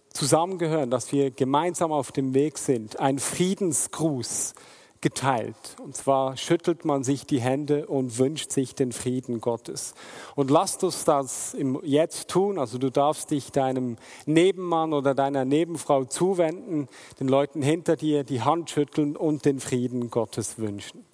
zusammengehören, 0.10 0.90
dass 0.90 1.12
wir 1.12 1.32
gemeinsam 1.32 1.92
auf 1.92 2.14
dem 2.14 2.34
Weg 2.34 2.58
sind, 2.58 3.00
ein 3.00 3.20
Friedensgruß 3.20 4.54
geteilt. 5.02 5.76
Und 5.84 5.96
zwar 5.96 6.36
schüttelt 6.38 6.86
man 6.86 7.04
sich 7.04 7.26
die 7.26 7.40
Hände 7.40 7.86
und 7.88 8.18
wünscht 8.18 8.52
sich 8.52 8.76
den 8.76 8.92
Frieden 8.92 9.42
Gottes. 9.42 9.94
Und 10.36 10.50
lasst 10.50 10.84
uns 10.84 11.04
das 11.04 11.56
jetzt 11.84 12.30
tun. 12.30 12.58
Also 12.58 12.78
du 12.78 12.90
darfst 12.90 13.32
dich 13.32 13.52
deinem 13.52 13.98
Nebenmann 14.26 14.94
oder 14.94 15.14
deiner 15.14 15.46
Nebenfrau 15.46 16.06
zuwenden, 16.06 16.88
den 17.20 17.28
Leuten 17.28 17.62
hinter 17.62 17.96
dir 17.96 18.24
die 18.24 18.42
Hand 18.42 18.70
schütteln 18.70 19.16
und 19.16 19.46
den 19.46 19.60
Frieden 19.60 20.10
Gottes 20.10 20.58
wünschen. 20.58 21.06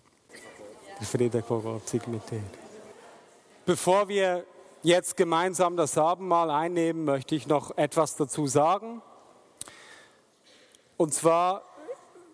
Bevor 3.65 4.07
wir 4.07 4.45
jetzt 4.83 5.17
gemeinsam 5.17 5.75
das 5.75 5.97
Abendmahl 5.97 6.49
einnehmen, 6.49 7.05
möchte 7.05 7.35
ich 7.35 7.47
noch 7.47 7.77
etwas 7.77 8.15
dazu 8.15 8.47
sagen. 8.47 9.01
Und 10.97 11.13
zwar, 11.13 11.63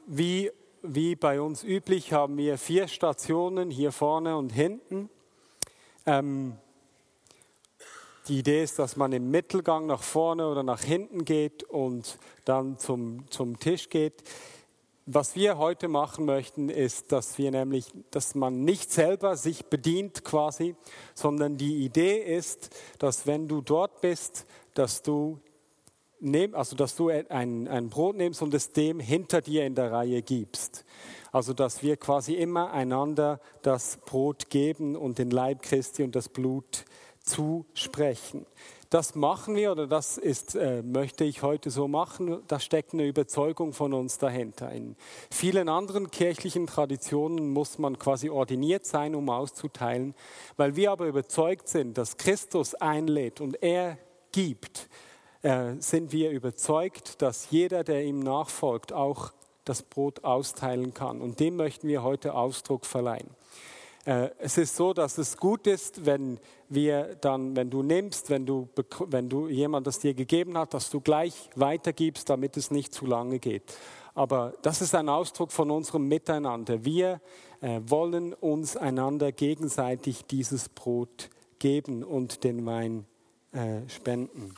wie 0.06 0.52
wie 0.90 1.16
bei 1.16 1.42
uns 1.42 1.64
üblich 1.64 2.14
haben 2.14 2.38
wir 2.38 2.58
vier 2.58 2.88
Stationen 2.88 3.70
hier 3.70 3.92
vorne 3.92 4.38
und 4.38 4.52
hinten. 4.52 5.10
Ähm, 6.06 6.58
die 8.28 8.40
Idee 8.40 8.64
ist, 8.64 8.80
dass 8.80 8.96
man 8.96 9.12
im 9.12 9.32
Mittelgang 9.32 9.86
nach 9.86 10.04
vorne 10.04 10.48
oder 10.48 10.64
nach 10.64 10.82
hinten 10.82 11.26
geht 11.26 11.64
und 11.64 12.18
dann 12.46 12.78
zum, 12.78 13.30
zum 13.30 13.60
Tisch 13.60 13.90
geht. 13.90 14.24
Was 15.06 15.36
wir 15.36 15.58
heute 15.58 15.88
machen 15.88 16.26
möchten, 16.26 16.70
ist, 16.70 17.12
dass 17.12 17.38
wir 17.38 17.52
nämlich, 17.52 17.94
dass 18.12 18.36
man 18.36 18.66
nicht 18.66 18.92
selber 18.92 19.38
sich 19.38 19.68
bedient 19.68 20.26
quasi, 20.26 20.76
sondern 21.16 21.58
die 21.58 21.86
Idee 21.86 22.18
ist, 22.18 22.76
dass 23.00 23.26
wenn 23.26 23.48
du 23.48 23.62
dort 23.62 24.02
bist, 24.02 24.46
dass 24.74 25.02
du 25.02 25.40
nehm, 26.20 26.56
also 26.56 26.76
dass 26.76 26.96
du 26.96 27.10
ein, 27.10 27.68
ein 27.68 27.90
Brot 27.90 28.16
nimmst 28.16 28.42
und 28.42 28.54
es 28.54 28.72
dem 28.74 29.00
hinter 29.00 29.42
dir 29.42 29.66
in 29.66 29.76
der 29.76 29.92
Reihe 29.92 30.22
gibst. 30.22 30.86
Also 31.32 31.54
dass 31.54 31.84
wir 31.84 31.98
quasi 31.98 32.34
immer 32.36 32.72
einander 32.72 33.40
das 33.62 33.98
Brot 34.06 34.50
geben 34.50 34.96
und 34.96 35.18
den 35.20 35.30
Leib 35.30 35.62
Christi 35.62 36.04
und 36.04 36.16
das 36.16 36.30
Blut 36.30 36.86
zusprechen. 37.24 38.46
Das 38.90 39.16
machen 39.16 39.56
wir 39.56 39.74
oder 39.74 39.86
das 39.86 40.18
ist, 40.18 40.56
äh, 40.56 40.82
möchte 40.82 41.26
ich 41.26 41.44
heute 41.44 41.70
so 41.72 41.90
machen. 41.90 42.42
Da 42.48 42.58
steckt 42.58 42.94
eine 42.94 43.06
Überzeugung 43.06 43.74
von 43.74 43.94
uns 43.94 44.18
dahinter. 44.18 44.72
In 44.72 44.96
vielen 45.30 45.68
anderen 45.68 46.10
kirchlichen 46.10 46.68
Traditionen 46.68 47.50
muss 47.52 47.80
man 47.80 48.00
quasi 48.00 48.30
ordiniert 48.30 48.86
sein, 48.86 49.14
um 49.14 49.30
auszuteilen. 49.30 50.16
Weil 50.56 50.78
wir 50.78 50.92
aber 50.92 51.06
überzeugt 51.08 51.68
sind, 51.68 51.98
dass 51.98 52.16
Christus 52.16 52.76
einlädt 52.76 53.42
und 53.42 53.62
er 53.62 53.98
gibt, 54.32 54.88
äh, 55.48 55.80
sind 55.80 56.12
wir 56.12 56.32
überzeugt, 56.32 57.22
dass 57.22 57.52
jeder, 57.52 57.86
der 57.86 58.04
ihm 58.04 58.20
nachfolgt, 58.20 58.92
auch 58.92 59.32
das 59.64 59.82
Brot 59.82 60.26
austeilen 60.26 60.94
kann. 60.94 61.22
Und 61.22 61.40
dem 61.40 61.56
möchten 61.56 61.88
wir 61.88 62.04
heute 62.04 62.34
Ausdruck 62.34 62.86
verleihen. 62.86 63.30
Äh, 64.04 64.32
es 64.40 64.58
ist 64.58 64.76
so, 64.76 64.92
dass 64.92 65.18
es 65.18 65.38
gut 65.38 65.66
ist, 65.66 66.06
wenn 66.06 66.42
wir 66.68 67.16
dann, 67.22 67.56
wenn 67.56 67.70
du 67.70 67.82
nimmst, 67.82 68.30
wenn 68.30 68.46
du, 68.46 68.68
wenn 69.06 69.30
du 69.30 69.48
jemand 69.48 69.88
das 69.88 70.00
dir 70.00 70.14
gegeben 70.14 70.58
hat, 70.58 70.74
dass 70.74 70.90
du 70.90 71.00
gleich 71.00 71.50
weitergibst, 71.56 72.30
damit 72.30 72.58
es 72.58 72.70
nicht 72.70 72.94
zu 72.94 73.06
lange 73.06 73.40
geht. 73.40 73.74
Aber 74.16 74.54
das 74.64 74.82
ist 74.82 74.96
ein 74.96 75.08
Ausdruck 75.08 75.54
von 75.54 75.72
unserem 75.72 76.10
Miteinander. 76.10 76.84
Wir 76.84 77.22
äh, 77.62 77.80
wollen 77.86 78.34
uns 78.34 78.76
einander 78.76 79.32
gegenseitig 79.32 80.26
dieses 80.26 80.68
Brot 80.68 81.30
geben 81.60 82.04
und 82.04 82.44
den 82.44 82.66
Wein 82.66 83.06
spenden. 83.88 84.54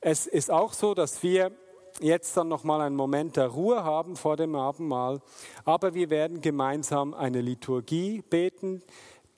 Es 0.00 0.26
ist 0.26 0.50
auch 0.50 0.72
so, 0.72 0.94
dass 0.94 1.22
wir 1.22 1.50
jetzt 2.00 2.36
dann 2.36 2.48
noch 2.48 2.62
mal 2.62 2.80
einen 2.80 2.94
Moment 2.94 3.36
der 3.36 3.48
Ruhe 3.48 3.82
haben 3.82 4.14
vor 4.14 4.36
dem 4.36 4.54
Abendmahl, 4.54 5.20
aber 5.64 5.94
wir 5.94 6.10
werden 6.10 6.40
gemeinsam 6.40 7.14
eine 7.14 7.40
Liturgie 7.40 8.22
beten, 8.22 8.82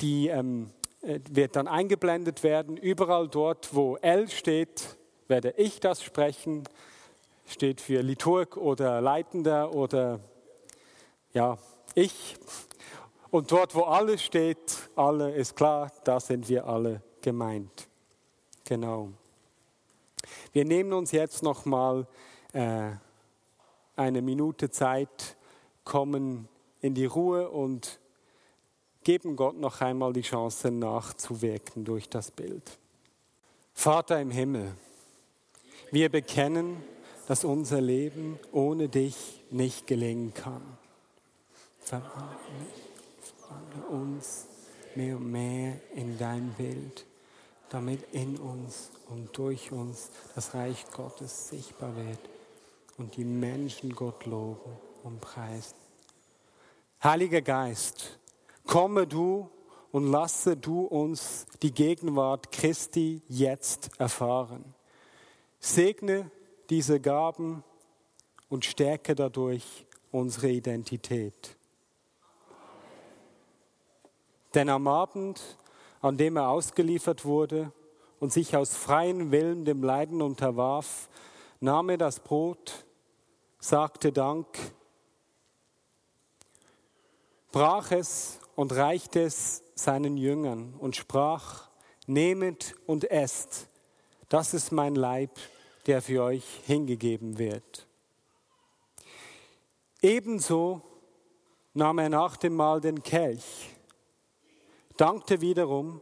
die 0.00 0.28
ähm, 0.28 0.70
äh, 1.02 1.20
wird 1.30 1.56
dann 1.56 1.66
eingeblendet 1.66 2.42
werden. 2.42 2.76
Überall 2.76 3.28
dort, 3.28 3.74
wo 3.74 3.96
L 3.96 4.28
steht, 4.28 4.98
werde 5.28 5.54
ich 5.56 5.80
das 5.80 6.02
sprechen. 6.02 6.64
Steht 7.46 7.80
für 7.80 8.02
Liturg 8.02 8.56
oder 8.56 9.00
Leitender 9.00 9.74
oder 9.74 10.20
ja, 11.32 11.56
ich. 11.94 12.36
Und 13.30 13.50
dort, 13.50 13.74
wo 13.74 13.82
alle 13.82 14.18
steht, 14.18 14.90
alle 14.94 15.32
ist 15.32 15.56
klar, 15.56 15.90
da 16.04 16.20
sind 16.20 16.48
wir 16.48 16.66
alle 16.66 17.02
gemeint. 17.22 17.88
Genau. 18.64 19.10
Wir 20.52 20.64
nehmen 20.64 20.92
uns 20.92 21.12
jetzt 21.12 21.42
noch 21.42 21.64
mal 21.64 22.06
äh, 22.52 22.90
eine 23.96 24.22
Minute 24.22 24.70
Zeit, 24.70 25.36
kommen 25.84 26.48
in 26.80 26.94
die 26.94 27.06
Ruhe 27.06 27.50
und 27.50 28.00
geben 29.04 29.36
Gott 29.36 29.58
noch 29.58 29.80
einmal 29.80 30.12
die 30.12 30.22
Chance 30.22 30.70
nachzuwirken 30.70 31.84
durch 31.84 32.08
das 32.08 32.30
Bild. 32.30 32.78
Vater 33.72 34.20
im 34.20 34.30
Himmel, 34.30 34.72
wir 35.90 36.08
bekennen, 36.08 36.82
dass 37.28 37.44
unser 37.44 37.80
Leben 37.80 38.38
ohne 38.52 38.88
dich 38.88 39.40
nicht 39.50 39.86
gelingen 39.86 40.34
kann. 40.34 40.62
Verwandle 41.78 42.26
uns 43.88 44.46
mehr 44.94 45.16
und 45.16 45.30
mehr 45.30 45.80
in 45.94 46.18
dein 46.18 46.50
Bild, 46.54 47.06
damit 47.70 48.02
in 48.12 48.36
uns 48.36 48.90
und 49.08 49.36
durch 49.36 49.72
uns 49.72 50.10
das 50.34 50.54
Reich 50.54 50.84
Gottes 50.92 51.48
sichtbar 51.48 51.96
wird 51.96 52.18
und 52.98 53.16
die 53.16 53.24
Menschen 53.24 53.94
Gott 53.94 54.26
loben 54.26 54.76
und 55.02 55.20
preisen. 55.20 55.74
Heiliger 57.02 57.40
Geist, 57.40 58.18
komme 58.66 59.06
du 59.06 59.48
und 59.92 60.10
lasse 60.10 60.56
du 60.56 60.82
uns 60.82 61.46
die 61.62 61.72
Gegenwart 61.72 62.52
Christi 62.52 63.22
jetzt 63.28 63.90
erfahren. 63.98 64.74
Segne 65.58 66.30
diese 66.68 67.00
Gaben 67.00 67.64
und 68.48 68.64
stärke 68.64 69.14
dadurch 69.14 69.86
unsere 70.10 70.50
Identität. 70.50 71.56
Denn 74.54 74.68
am 74.68 74.88
Abend, 74.88 75.40
an 76.00 76.16
dem 76.16 76.36
er 76.36 76.48
ausgeliefert 76.48 77.24
wurde 77.24 77.72
und 78.18 78.32
sich 78.32 78.56
aus 78.56 78.74
freiem 78.76 79.30
Willen 79.30 79.64
dem 79.64 79.82
Leiden 79.82 80.22
unterwarf, 80.22 81.08
nahm 81.60 81.90
er 81.90 81.98
das 81.98 82.20
Brot, 82.20 82.84
sagte 83.58 84.12
Dank, 84.12 84.46
brach 87.52 87.90
es 87.90 88.40
und 88.56 88.72
reichte 88.74 89.22
es 89.22 89.62
seinen 89.74 90.16
Jüngern 90.16 90.74
und 90.78 90.96
sprach, 90.96 91.68
nehmet 92.06 92.74
und 92.86 93.10
esst, 93.10 93.68
das 94.28 94.54
ist 94.54 94.72
mein 94.72 94.94
Leib, 94.94 95.30
der 95.86 96.02
für 96.02 96.22
euch 96.22 96.44
hingegeben 96.66 97.38
wird. 97.38 97.86
Ebenso 100.02 100.82
nahm 101.74 101.98
er 101.98 102.08
nach 102.08 102.36
dem 102.36 102.54
Mahl 102.54 102.80
den 102.80 103.02
Kelch, 103.02 103.70
dankte 105.00 105.40
wiederum, 105.40 106.00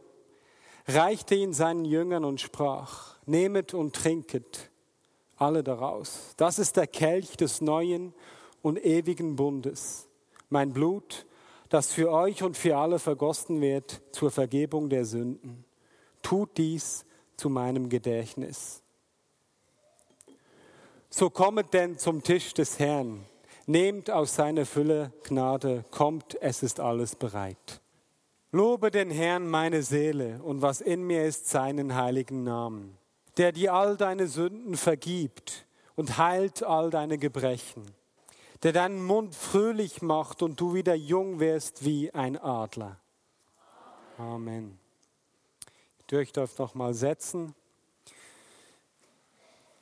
reichte 0.87 1.35
ihn 1.35 1.53
seinen 1.53 1.85
Jüngern 1.85 2.25
und 2.25 2.41
sprach, 2.41 3.17
nehmet 3.25 3.73
und 3.73 3.95
trinket 3.95 4.69
alle 5.37 5.63
daraus. 5.63 6.33
Das 6.37 6.59
ist 6.59 6.75
der 6.75 6.87
Kelch 6.87 7.37
des 7.37 7.61
neuen 7.61 8.13
und 8.61 8.83
ewigen 8.83 9.35
Bundes, 9.35 10.09
mein 10.49 10.73
Blut, 10.73 11.25
das 11.69 11.93
für 11.93 12.11
euch 12.11 12.43
und 12.43 12.57
für 12.57 12.77
alle 12.77 12.99
vergossen 12.99 13.61
wird 13.61 14.01
zur 14.11 14.31
Vergebung 14.31 14.89
der 14.89 15.05
Sünden. 15.05 15.63
Tut 16.21 16.57
dies 16.57 17.05
zu 17.37 17.49
meinem 17.49 17.89
Gedächtnis. 17.89 18.81
So 21.09 21.29
kommet 21.29 21.73
denn 21.73 21.97
zum 21.97 22.21
Tisch 22.21 22.53
des 22.53 22.79
Herrn, 22.79 23.25
nehmt 23.65 24.11
aus 24.11 24.35
seiner 24.35 24.65
Fülle 24.65 25.13
Gnade, 25.23 25.85
kommt, 25.89 26.39
es 26.41 26.63
ist 26.63 26.79
alles 26.79 27.15
bereit. 27.15 27.81
Lobe 28.51 28.91
den 28.91 29.11
Herrn 29.11 29.47
meine 29.47 29.83
Seele 29.83 30.41
und 30.43 30.61
was 30.61 30.81
in 30.81 31.03
mir 31.03 31.25
ist 31.25 31.49
seinen 31.49 31.95
heiligen 31.95 32.43
Namen, 32.43 32.97
der 33.37 33.51
dir 33.51 33.73
all 33.73 33.95
deine 33.95 34.27
Sünden 34.27 34.75
vergibt 34.75 35.67
und 35.95 36.17
heilt 36.17 36.63
all 36.63 36.89
deine 36.89 37.17
Gebrechen 37.17 37.85
der 38.63 38.73
deinen 38.73 39.03
Mund 39.05 39.35
fröhlich 39.35 40.01
macht 40.01 40.41
und 40.41 40.59
du 40.59 40.73
wieder 40.73 40.95
jung 40.95 41.39
wirst 41.39 41.85
wie 41.85 42.13
ein 42.13 42.37
Adler. 42.37 42.97
Amen. 44.17 44.77
Ich 45.99 46.31
dürfte 46.33 46.61
noch 46.61 46.75
mal 46.75 46.93
setzen. 46.93 47.55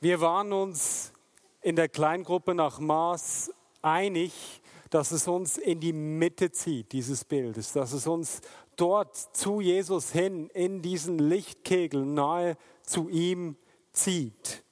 Wir 0.00 0.20
waren 0.20 0.52
uns 0.52 1.12
in 1.60 1.74
der 1.74 1.88
Kleingruppe 1.88 2.54
nach 2.54 2.78
Maß 2.78 3.52
einig, 3.82 4.32
dass 4.90 5.10
es 5.10 5.28
uns 5.28 5.58
in 5.58 5.80
die 5.80 5.92
Mitte 5.92 6.50
zieht, 6.50 6.92
dieses 6.92 7.24
Bildes, 7.24 7.72
dass 7.72 7.92
es 7.92 8.06
uns 8.06 8.40
dort 8.76 9.16
zu 9.16 9.60
Jesus 9.60 10.12
hin, 10.12 10.48
in 10.50 10.82
diesen 10.82 11.18
Lichtkegel 11.18 12.04
nahe 12.04 12.56
zu 12.82 13.08
ihm 13.08 13.56
zieht. 13.92 14.64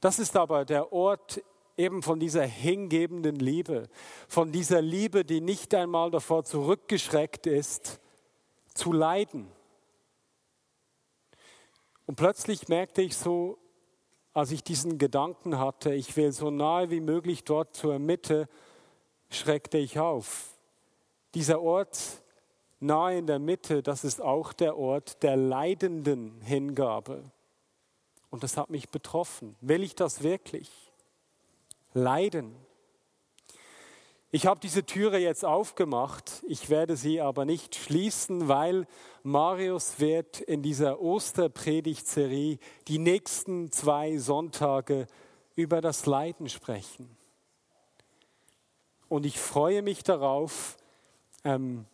Das 0.00 0.18
ist 0.18 0.36
aber 0.36 0.64
der 0.64 0.92
Ort 0.92 1.42
eben 1.76 2.02
von 2.02 2.18
dieser 2.18 2.44
hingebenden 2.44 3.36
Liebe, 3.36 3.88
von 4.28 4.52
dieser 4.52 4.80
Liebe, 4.80 5.24
die 5.24 5.40
nicht 5.40 5.74
einmal 5.74 6.10
davor 6.10 6.44
zurückgeschreckt 6.44 7.46
ist, 7.46 8.00
zu 8.74 8.92
leiden. 8.92 9.48
Und 12.06 12.14
plötzlich 12.14 12.68
merkte 12.68 13.02
ich 13.02 13.16
so, 13.16 13.58
als 14.36 14.50
ich 14.50 14.62
diesen 14.62 14.98
Gedanken 14.98 15.58
hatte, 15.58 15.94
ich 15.94 16.16
will 16.16 16.32
so 16.32 16.50
nahe 16.50 16.90
wie 16.90 17.00
möglich 17.00 17.44
dort 17.44 17.74
zur 17.74 17.98
Mitte, 17.98 18.48
schreckte 19.30 19.78
ich 19.78 19.98
auf. 19.98 20.50
Dieser 21.34 21.60
Ort 21.60 22.22
nahe 22.80 23.18
in 23.18 23.26
der 23.26 23.38
Mitte, 23.38 23.82
das 23.82 24.04
ist 24.04 24.20
auch 24.20 24.52
der 24.52 24.76
Ort 24.76 25.22
der 25.22 25.36
leidenden 25.36 26.40
Hingabe. 26.42 27.24
Und 28.30 28.42
das 28.42 28.56
hat 28.56 28.70
mich 28.70 28.90
betroffen. 28.90 29.56
Will 29.60 29.82
ich 29.82 29.94
das 29.94 30.22
wirklich? 30.22 30.70
leiden. 31.96 32.54
Ich 34.36 34.44
habe 34.44 34.60
diese 34.60 34.84
Türe 34.84 35.16
jetzt 35.16 35.46
aufgemacht, 35.46 36.44
ich 36.46 36.68
werde 36.68 36.94
sie 36.98 37.22
aber 37.22 37.46
nicht 37.46 37.74
schließen, 37.74 38.48
weil 38.48 38.86
Marius 39.22 39.98
wird 39.98 40.42
in 40.42 40.60
dieser 40.60 41.00
Osterpredigtserie 41.00 42.58
die 42.86 42.98
nächsten 42.98 43.72
zwei 43.72 44.18
Sonntage 44.18 45.06
über 45.54 45.80
das 45.80 46.04
Leiden 46.04 46.50
sprechen. 46.50 47.16
Und 49.08 49.24
ich 49.24 49.38
freue 49.38 49.80
mich 49.80 50.02
darauf, 50.02 50.76
ähm, 51.42 51.86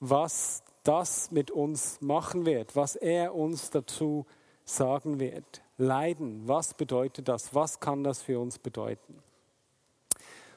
was 0.00 0.64
das 0.82 1.30
mit 1.30 1.52
uns 1.52 2.00
machen 2.00 2.44
wird, 2.44 2.74
was 2.74 2.96
er 2.96 3.36
uns 3.36 3.70
dazu 3.70 4.26
sagen 4.64 5.20
wird. 5.20 5.62
Leiden, 5.76 6.48
was 6.48 6.74
bedeutet 6.74 7.28
das? 7.28 7.54
Was 7.54 7.78
kann 7.78 8.02
das 8.02 8.20
für 8.20 8.40
uns 8.40 8.58
bedeuten? 8.58 9.22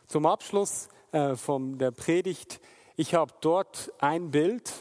Zum 0.08 0.26
Abschluss 0.26 0.90
äh, 1.12 1.36
von 1.36 1.78
der 1.78 1.92
Predigt, 1.92 2.60
ich 2.96 3.14
habe 3.14 3.34
dort 3.42 3.92
ein 4.00 4.32
Bild 4.32 4.74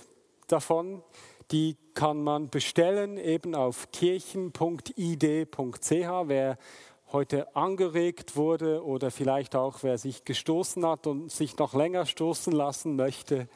davon, 0.48 1.02
die 1.50 1.76
kann 1.94 2.22
man 2.22 2.50
bestellen 2.50 3.18
eben 3.18 3.54
auf 3.54 3.90
kirchen.id.ch. 3.92 4.52
Wer 5.90 6.58
heute 7.12 7.54
angeregt 7.54 8.36
wurde 8.36 8.84
oder 8.84 9.10
vielleicht 9.10 9.54
auch 9.54 9.82
wer 9.82 9.98
sich 9.98 10.24
gestoßen 10.24 10.84
hat 10.84 11.06
und 11.06 11.30
sich 11.30 11.56
noch 11.58 11.74
länger 11.74 12.06
stoßen 12.06 12.52
lassen 12.52 12.96
möchte, 12.96 13.48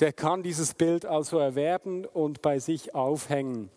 der 0.00 0.12
kann 0.12 0.42
dieses 0.42 0.74
Bild 0.74 1.06
also 1.06 1.38
erwerben 1.38 2.04
und 2.04 2.42
bei 2.42 2.58
sich 2.58 2.94
aufhängen. 2.94 3.70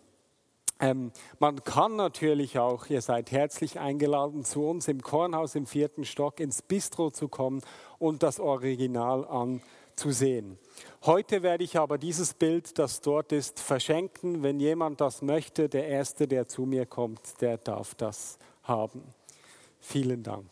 Ähm, 0.80 1.10
man 1.40 1.64
kann 1.64 1.96
natürlich 1.96 2.58
auch, 2.58 2.86
ihr 2.86 3.02
seid 3.02 3.32
herzlich 3.32 3.80
eingeladen, 3.80 4.44
zu 4.44 4.64
uns 4.64 4.86
im 4.86 5.02
Kornhaus 5.02 5.54
im 5.54 5.66
vierten 5.66 6.04
Stock 6.04 6.38
ins 6.38 6.62
Bistro 6.62 7.10
zu 7.10 7.28
kommen 7.28 7.62
und 7.98 8.22
das 8.22 8.38
Original 8.38 9.26
anzusehen. 9.26 10.58
Heute 11.04 11.42
werde 11.42 11.64
ich 11.64 11.78
aber 11.78 11.98
dieses 11.98 12.34
Bild, 12.34 12.78
das 12.78 13.00
dort 13.00 13.32
ist, 13.32 13.58
verschenken. 13.58 14.42
Wenn 14.44 14.60
jemand 14.60 15.00
das 15.00 15.20
möchte, 15.22 15.68
der 15.68 15.88
Erste, 15.88 16.28
der 16.28 16.46
zu 16.46 16.62
mir 16.62 16.86
kommt, 16.86 17.40
der 17.40 17.58
darf 17.58 17.96
das 17.96 18.38
haben. 18.62 19.02
Vielen 19.80 20.22
Dank. 20.22 20.48